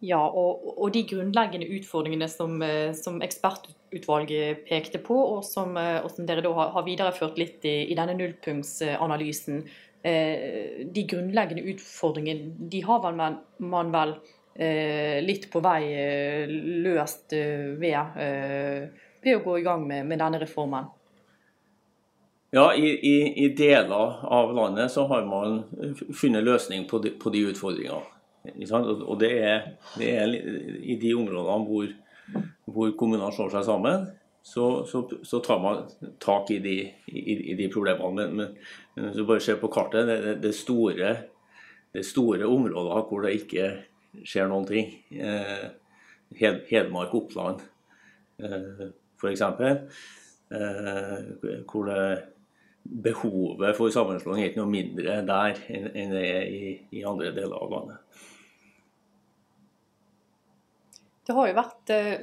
Ja, 0.00 0.20
og, 0.22 0.62
og, 0.76 0.92
de 0.94 1.02
grunnleggende 1.10 1.66
utfordringene 1.74 2.28
som, 2.30 2.60
eh, 2.62 2.92
som, 2.94 3.18
ekspertutvalget 3.24 4.62
pekte 4.68 5.00
på, 5.02 5.16
og 5.34 5.42
som, 5.46 5.74
eh, 5.76 5.98
og 6.04 6.12
som 6.14 6.26
dere 6.28 6.44
da 6.44 6.52
har, 6.54 6.84
videreført 6.86 7.38
litt 7.40 7.66
i, 7.66 7.80
i 7.90 7.96
denne 7.98 8.14
nullpunktsanalysen, 8.14 9.64
eh, 10.06 10.84
de 10.86 11.04
grunnleggende 11.10 11.66
utfordringene 11.72 12.68
de 12.70 12.84
har 12.86 13.08
man, 13.10 13.40
man 13.58 13.94
vel 13.94 14.18
litt 14.58 15.44
på 15.52 15.60
vei 15.62 15.84
løst 16.82 17.30
ved, 17.30 18.16
ved, 18.18 19.28
å 19.36 19.42
gå 19.44 19.52
i 19.60 19.62
gang 19.62 19.84
med, 19.86 20.08
med 20.10 20.18
denne 20.18 20.40
reformen? 20.42 20.88
Ja, 22.50 22.72
i, 22.74 22.90
i, 22.90 23.44
i, 23.44 23.52
deler 23.54 24.18
av 24.26 24.50
landet 24.56 24.90
så 24.90 25.06
har 25.06 25.22
man 25.30 25.60
funnet 26.10 26.42
løsning 26.42 26.88
på 26.90 26.98
de, 27.04 27.14
på 27.22 27.30
de 27.30 27.44
utfordringene. 27.52 28.17
Og 28.48 29.18
det 29.20 29.32
er, 29.42 29.66
det 29.98 30.12
er, 30.16 30.34
i 30.82 30.98
de 31.00 31.14
områdene 31.16 31.66
hvor, 31.68 31.92
hvor 32.64 32.94
kommunene 32.98 33.32
slår 33.34 33.52
seg 33.56 33.66
sammen, 33.68 34.06
så, 34.48 34.84
så, 34.88 35.02
så, 35.22 35.40
tar 35.44 35.60
man 35.60 35.82
tak 36.22 36.50
i 36.54 36.58
de, 36.64 36.76
i, 37.06 37.34
i 37.52 37.56
de 37.58 37.68
problemene. 37.72 38.28
Men, 38.32 38.54
men, 38.94 39.10
du 39.16 39.24
bare 39.28 39.44
ser 39.44 39.58
på 39.60 39.70
kartet, 39.72 40.08
det, 40.08 40.36
det, 40.44 40.54
store, 40.56 41.10
det 41.92 42.06
store 42.06 42.48
områder 42.48 43.04
hvor 43.10 43.26
det 43.26 43.34
ikke 43.42 43.68
skjer 44.24 44.48
noen 44.48 44.66
ting. 44.68 44.94
Eh, 45.12 45.68
Hedmark, 46.38 47.12
Oppland 47.16 47.60
eh, 48.40 48.88
f.eks. 49.20 49.44
Eh, 50.48 51.62
hvor 51.68 51.88
det 51.88 52.02
behovet 52.88 53.76
for 53.76 53.92
sammenslåing 53.92 54.42
er 54.42 54.50
ikke 54.50 54.62
noe 54.62 54.72
mindre 54.72 55.20
der 55.28 55.58
enn 55.68 56.14
det 56.14 56.24
er 56.24 56.44
i, 56.48 56.70
i 56.96 57.04
andre 57.04 57.34
deler 57.36 57.58
av 57.58 57.72
landet. 57.74 58.22
Det 61.28 61.34
har 61.36 61.50
jo 61.50 61.56
vært 61.58 61.90
uh, 61.92 62.22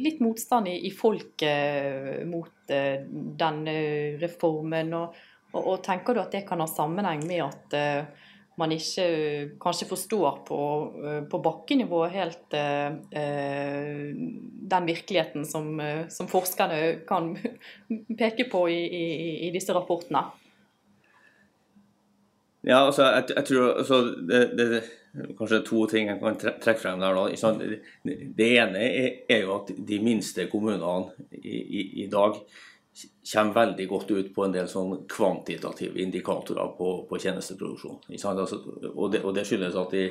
litt 0.00 0.22
motstand 0.24 0.70
i, 0.72 0.88
folket 0.96 2.22
mot 2.28 2.72
uh, 2.72 3.04
denne 3.42 3.74
reformen. 4.22 4.94
Og, 4.96 5.18
og, 5.52 5.60
og, 5.60 5.76
tenker 5.84 6.16
du 6.16 6.22
at 6.22 6.32
det 6.32 6.46
kan 6.48 6.64
ha 6.64 6.68
sammenheng 6.70 7.26
med 7.28 7.44
at 7.44 7.76
man 8.58 8.72
ikke 8.74 9.04
kanskje 9.62 9.86
forstår 9.86 10.40
på, 10.48 10.58
på 11.30 11.38
bakkenivå 11.44 12.00
helt 12.10 12.56
den 14.72 14.88
virkeligheten 14.88 15.46
som, 15.46 15.78
som, 16.10 16.26
forskerne 16.28 16.80
kan 17.06 17.30
peke 18.20 18.48
på 18.50 18.64
i, 18.72 18.80
i, 18.82 19.06
i 19.46 19.52
disse 19.54 19.76
rapportene? 19.76 20.24
Ja, 22.66 22.82
altså, 22.86 23.06
jeg, 23.06 23.30
jeg 23.36 23.44
tror 23.48 23.68
altså, 23.78 24.00
det, 24.28 24.40
det, 24.58 24.82
Kanskje 25.38 25.60
to 25.66 25.84
ting 25.90 26.08
jeg 26.10 26.20
kan 26.20 26.38
trekke 26.38 26.80
frem 26.80 27.02
der. 27.02 27.16
da. 27.16 27.52
Det 28.38 28.48
ene 28.48 28.84
er 29.28 29.44
jo 29.44 29.54
at 29.58 29.72
de 29.76 30.00
minste 30.04 30.48
kommunene 30.52 31.12
i, 31.42 32.06
dag 32.10 32.38
kommer 33.32 33.54
veldig 33.54 33.88
godt 33.88 34.10
ut 34.10 34.30
på 34.34 34.44
en 34.46 34.54
del 34.54 34.68
sånn 34.70 35.04
kvantitative 35.10 36.00
indikatorer 36.02 36.72
på, 36.78 36.92
på 37.10 37.20
tjenesteproduksjon. 37.22 38.00
Altså, 38.16 38.62
og, 38.94 39.12
det, 39.12 39.44
skyldes 39.46 39.76
at 39.78 39.94
de, 39.94 40.06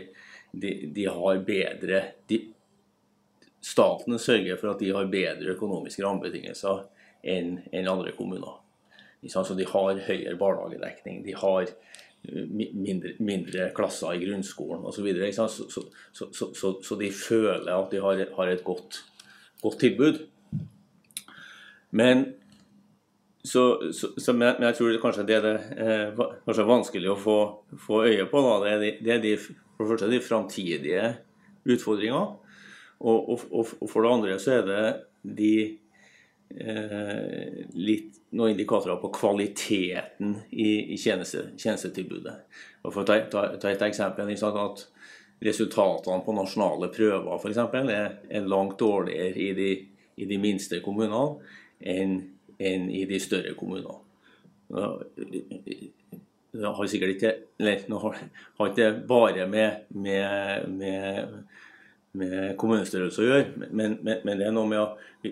de, 0.51 0.75
de 0.95 1.09
har 1.11 1.41
bedre 1.47 2.03
de, 2.29 2.43
Staten 3.67 4.15
sørger 4.21 4.55
for 4.55 4.71
at 4.71 4.79
de 4.79 4.93
har 4.95 5.09
bedre 5.11 5.55
økonomiske 5.57 6.03
rammebetingelser 6.05 6.85
enn 7.27 7.89
andre 7.89 8.13
kommuner. 8.15 8.61
Så 9.27 9.55
de 9.57 9.65
har 9.67 10.03
høyere 10.05 10.37
barnehagedekning. 10.39 11.23
De 11.25 11.33
har 11.35 11.65
mindre, 12.27 13.13
mindre, 13.23 13.69
klasser 13.75 14.15
i 14.15 14.23
grunnskolen 14.25 14.85
osv. 14.87 15.07
Så, 15.35 15.47
så, 15.47 15.83
så, 16.11 16.49
så, 16.55 16.73
så 16.83 16.97
de 16.99 17.11
føler 17.13 17.69
at 17.73 17.93
de 17.93 18.01
har, 18.03 18.23
har 18.37 18.51
et 18.51 18.63
godt, 18.63 19.01
godt, 19.61 19.79
tilbud. 19.79 20.19
Men 21.91 22.25
så, 23.47 23.63
men 24.33 24.65
jeg 24.67 24.75
tror 24.75 24.97
kanskje 25.01 25.27
det 25.27 25.37
er 25.37 25.47
eh, 25.55 26.25
kanskje 26.45 26.67
vanskelig 26.67 27.13
å 27.13 27.19
få, 27.21 27.37
få 27.85 28.03
øye 28.09 28.27
på. 28.27 28.43
Da. 28.43 28.57
Det 28.65 28.73
er, 28.73 28.83
de, 28.83 28.91
det 29.05 29.15
er 29.15 29.23
de, 29.23 29.37
for 29.39 29.85
det 29.85 29.91
første 29.93 30.11
de 30.11 30.23
framtidige 30.23 31.07
utfordringene. 31.67 32.43
Og, 32.97 33.29
og, 33.29 33.43
og, 33.53 33.89
for 33.91 34.03
det 34.03 34.11
andre 34.11 34.39
så 34.41 34.57
er 34.57 34.67
det 34.67 34.85
de 35.37 35.53
litt, 36.49 38.21
noen 38.31 38.53
indikatorer 38.53 38.99
på 39.01 39.11
kvaliteten 39.13 40.35
i, 40.49 40.93
i 40.93 40.97
tjeneste, 40.97 41.49
tjenestetilbudet. 41.59 42.35
Og 42.83 42.93
for 42.93 43.03
å 43.03 43.07
ta, 43.07 43.19
ta, 43.31 43.43
ta 43.61 43.71
et 43.71 43.83
eksempel 43.89 44.31
at 44.31 44.85
Resultatene 45.37 46.23
på 46.25 46.33
nasjonale 46.33 46.87
prøver 46.89 47.37
for 47.37 47.51
eksempel, 47.51 47.91
er, 47.93 48.15
er 48.25 48.47
langt 48.49 48.79
dårligere 48.81 49.37
i 49.37 49.51
de, 49.53 49.67
i 50.17 50.25
de 50.25 50.39
minste 50.41 50.79
kommunene 50.81 51.37
enn, 51.93 52.15
enn, 52.57 52.87
i 52.89 53.03
de 53.05 53.19
større 53.21 53.53
kommunene. 53.59 53.99
Det 56.57 56.71
har 56.73 56.89
sikkert 56.89 57.13
ikke, 57.13 57.33
eller, 57.61 57.85
har 58.57 58.71
ikke 58.71 58.89
bare 59.05 59.45
med, 59.51 59.85
med, 59.93 60.65
med 60.73 61.37
med 62.17 62.55
kommunestørrelse 62.59 63.21
å 63.21 63.27
gjøre. 63.27 63.67
Men, 63.69 63.97
men, 64.01 64.21
men, 64.23 64.39
det 64.39 64.47
er 64.47 64.55
noe 64.55 64.69
med 64.69 64.81
at 64.81 65.27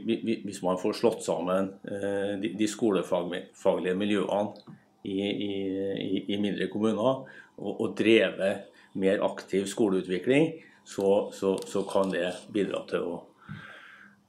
hvis 0.45 0.61
man 0.65 0.79
får 0.81 0.97
slått 0.99 1.23
sammen 1.25 1.71
eh, 1.87 2.35
de, 2.41 2.51
de 2.57 2.67
skolefaglige 2.69 3.95
miljøene 3.97 4.75
i, 5.05 5.17
i, 5.21 6.21
i 6.33 6.39
mindre 6.41 6.67
kommuner 6.71 7.25
og, 7.55 7.71
og, 7.71 7.89
drevet 7.97 8.71
mer 8.99 9.23
aktiv 9.25 9.67
skoleutvikling, 9.69 10.53
så, 10.85 11.31
så, 11.35 11.55
så 11.67 11.83
kan 11.89 12.13
det 12.13 12.29
bidra 12.53 12.83
til 12.89 13.09
å, 13.09 13.17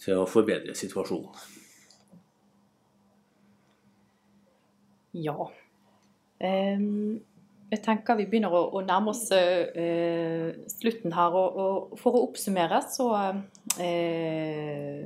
til 0.02 0.22
å 0.22 0.28
forbedre 0.30 0.74
situasjonen. 0.76 1.54
Ja. 5.16 5.46
Um 6.44 7.24
jeg 7.66 7.82
tenker 7.82 8.18
vi 8.18 8.28
begynner 8.30 8.54
å, 8.54 8.62
å 8.78 8.82
nærme 8.86 9.10
oss 9.12 9.26
eh, 9.34 10.54
slutten 10.70 11.14
her. 11.16 11.34
Og, 11.34 11.56
og, 11.58 11.96
for 12.00 12.14
å 12.14 12.24
oppsummere 12.28 12.78
så, 12.86 13.08
eh, 13.82 15.00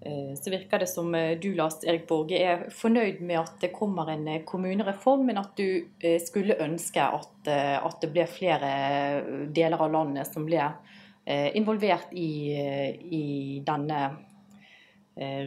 eh, 0.00 0.32
så 0.40 0.52
virker 0.54 0.80
det 0.80 0.88
som 0.88 1.12
eh, 1.18 1.34
du 1.40 1.50
Lars 1.58 1.82
Erik 1.84 2.06
Borge 2.08 2.40
er 2.40 2.66
fornøyd 2.72 3.20
med 3.20 3.42
at 3.42 3.58
det 3.66 3.74
kommer 3.76 4.14
en 4.14 4.26
eh, 4.32 4.44
kommunereform, 4.48 5.26
men 5.28 5.42
at 5.42 5.52
du 5.60 5.84
eh, 6.00 6.20
skulle 6.24 6.56
ønske 6.64 7.04
at, 7.04 7.32
at, 7.52 7.98
det 8.00 8.12
ble 8.14 8.24
flere 8.32 8.70
deler 9.52 9.84
av 9.84 9.92
landet 9.92 10.30
som 10.32 10.46
ble 10.48 10.70
involvert 11.24 12.10
i, 12.20 12.52
i 13.16 13.26
denne 13.64 14.00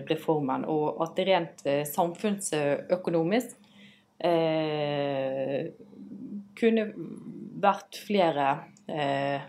reformen. 0.09 0.63
Og 0.65 1.03
at 1.05 1.11
det 1.19 1.25
rent 1.27 1.61
samfunnsøkonomisk 1.85 3.53
eh, 4.25 5.69
kunne 6.57 6.89
vært 7.61 7.99
flere 8.05 8.47
eh, 8.89 9.45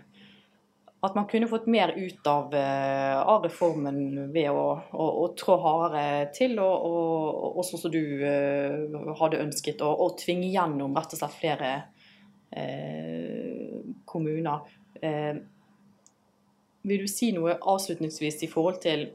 At 1.05 1.15
man 1.15 1.27
kunne 1.31 1.47
fått 1.47 1.69
mer 1.71 1.93
ut 1.95 2.27
av, 2.27 2.53
eh, 2.55 3.17
av 3.19 3.45
reformen 3.47 4.31
ved 4.33 4.49
å, 4.51 4.65
å, 4.91 5.05
å 5.23 5.27
trå 5.39 5.55
hardere 5.63 6.27
til, 6.35 6.57
og, 6.59 6.87
og, 6.89 7.45
og, 7.53 7.61
sånn 7.67 7.83
som 7.85 7.93
du 7.93 8.01
eh, 8.27 8.97
hadde 9.21 9.39
ønsket, 9.45 9.81
å 9.85 10.09
tvinge 10.19 10.49
gjennom 10.51 10.97
rett 10.99 11.15
og 11.15 11.21
slett 11.21 11.37
flere 11.39 11.71
eh, 12.51 13.79
kommuner. 14.09 14.67
Eh, 14.99 15.39
vil 16.89 17.05
du 17.05 17.11
si 17.11 17.31
noe 17.35 17.55
avslutningsvis 17.59 18.43
i 18.43 18.51
forhold 18.51 18.83
til 18.83 19.07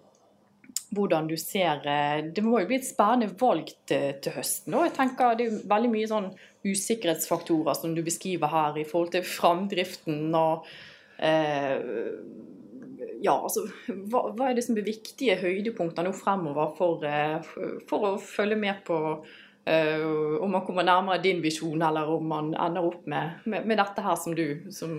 hvordan 0.94 1.28
du 1.30 1.36
ser 1.40 1.84
eh, 1.88 2.24
Det 2.34 2.44
må 2.44 2.62
jo 2.62 2.68
bli 2.70 2.78
et 2.80 2.86
spennende 2.86 3.34
valg 3.40 3.70
til, 3.88 4.16
til 4.22 4.36
høsten. 4.36 4.74
Og 4.76 4.86
jeg 4.86 4.96
tenker 4.96 5.38
Det 5.38 5.46
er 5.46 5.62
veldig 5.70 5.92
mye 5.92 6.10
sånn 6.10 6.32
usikkerhetsfaktorer 6.64 7.76
som 7.76 7.94
du 7.94 8.02
beskriver 8.04 8.52
her 8.52 8.80
i 8.80 8.86
forhold 8.88 9.14
til 9.14 9.26
framdriften 9.28 10.34
og 10.38 10.68
eh, 11.18 11.78
Ja, 13.24 13.38
altså 13.38 13.66
hva, 13.88 14.28
hva, 14.34 14.50
er 14.50 14.56
det 14.56 14.66
som 14.66 14.76
er 14.76 14.86
viktige 14.86 15.38
høydepunkter 15.40 16.04
nå 16.04 16.12
fremover 16.16 16.74
for, 16.78 17.04
eh, 17.08 17.38
for 17.88 18.10
å 18.10 18.14
følge 18.20 18.60
med 18.60 18.84
på 18.88 18.98
Uh, 19.64 20.42
om 20.44 20.50
man 20.52 20.60
kommer 20.66 20.84
nærmere 20.84 21.22
din 21.24 21.38
visjon, 21.40 21.80
eller 21.82 22.10
om 22.12 22.26
man 22.28 22.50
ender 22.52 22.84
opp 22.84 23.06
med, 23.08 23.38
med, 23.48 23.64
med 23.64 23.78
dette 23.80 24.02
her 24.04 24.18
som 24.20 24.34
du 24.36 24.66
som 24.68 24.92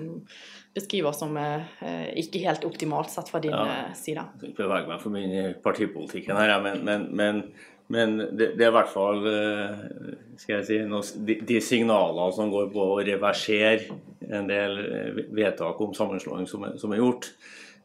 beskriver 0.73 1.13
som 1.13 1.37
uh, 1.37 1.67
ikke 2.17 2.41
helt 2.41 2.65
optimalt 2.65 3.13
sett 3.13 3.29
fra 3.29 3.43
din 3.43 3.53
ja, 3.53 3.65
uh, 3.85 3.91
side. 3.93 4.23
Jeg 4.23 4.39
skal 4.41 4.49
ikke 4.49 4.63
bevege 4.63 4.89
meg 4.89 5.03
for 5.03 5.13
mye 5.13 5.29
i 5.29 5.53
partipolitikken 5.61 6.41
her, 6.41 6.55
men, 6.65 6.81
men, 6.87 7.05
men, 7.13 7.43
men 7.93 8.17
det, 8.23 8.55
det, 8.55 8.65
er 8.65 8.73
i 8.73 8.77
hvert 8.79 8.89
fall 8.89 9.21
skal 10.41 10.57
jeg 10.57 10.67
si, 10.71 10.81
noe, 10.89 11.05
de, 11.29 11.37
de, 11.45 11.61
signalene 11.61 12.33
som 12.33 12.49
går 12.49 12.73
på 12.73 12.89
å 12.95 12.99
reversere 13.05 14.01
en 14.33 14.49
del 14.49 14.81
vedtak 15.29 15.85
om 15.85 15.93
sammenslåing 15.93 16.49
som 16.49 16.65
som 16.81 16.95
er 16.95 17.03
gjort, 17.03 17.29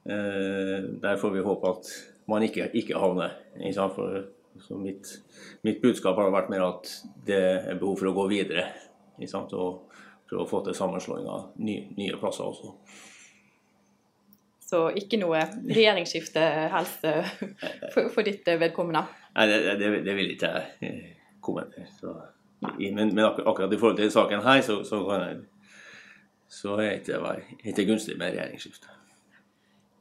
Der 0.00 1.16
får 1.20 1.34
vi 1.34 1.44
håpe 1.44 1.76
at 1.76 1.90
man 2.30 2.46
ikke, 2.46 2.70
ikke 2.72 2.96
havner. 2.96 3.36
For, 3.92 4.22
mitt, 4.80 5.12
mitt, 5.66 5.80
budskap 5.82 6.18
har 6.18 6.32
vært 6.34 6.50
mer 6.52 6.66
at 6.66 6.90
det 7.26 7.40
er 7.40 7.78
behov 7.80 8.00
for 8.00 8.10
å 8.10 8.16
gå 8.16 8.26
videre. 8.32 8.66
Og 9.20 9.86
prøve 10.30 10.44
å 10.44 10.48
få 10.48 10.62
til 10.64 10.76
sammenslåing 10.76 11.28
av 11.28 11.50
nye, 11.60 11.88
nye 11.98 12.18
plasser 12.20 12.46
også. 12.46 12.74
Så 14.70 14.84
ikke 14.94 15.18
noe 15.18 15.42
regjeringsskifte 15.66 16.42
helst 16.70 17.02
for, 17.94 18.10
for 18.14 18.26
ditt 18.26 18.46
vedkommende? 18.46 19.02
Nei, 19.34 19.46
det, 19.50 19.74
det, 19.80 19.90
det 20.06 20.14
vil 20.18 20.30
ikke 20.36 20.52
jeg 20.82 21.00
kommentere. 21.42 21.88
Så, 21.98 22.14
men, 22.60 23.10
men, 23.10 23.24
akkurat 23.24 23.72
i 23.72 23.80
forhold 23.80 23.98
til 23.98 24.12
saken 24.14 24.44
her, 24.46 24.62
så, 24.62 24.78
så, 24.86 25.02
jeg, 25.16 25.40
så 26.48 26.78
er 26.78 27.02
det 27.02 27.74
ikke 27.74 27.88
gunstig 27.90 28.18
med 28.20 28.36
regjeringsskifte. 28.36 28.99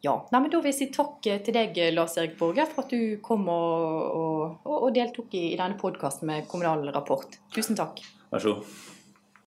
Ja, 0.02 0.14
Nei, 0.32 0.40
men 0.40 0.52
Da 0.52 0.62
vil 0.62 0.72
jeg 0.72 0.78
si 0.78 0.88
takk 0.96 1.20
til 1.26 1.56
deg, 1.56 1.76
Lars 1.92 2.16
Erik 2.20 2.38
Borge, 2.40 2.64
for 2.72 2.86
at 2.86 2.94
du 2.94 3.18
kom 3.26 3.50
og, 3.52 4.16
og, 4.16 4.78
og 4.78 4.94
deltok 4.96 5.36
i, 5.36 5.50
i 5.54 5.60
denne 5.60 5.80
podkasten 5.80 6.30
med 6.30 6.48
Kommunal 6.48 6.88
Rapport. 6.96 7.36
Tusen 7.56 7.76
takk. 7.80 8.00
Vær 8.32 8.46
så 8.46 8.56
god. 8.56 8.72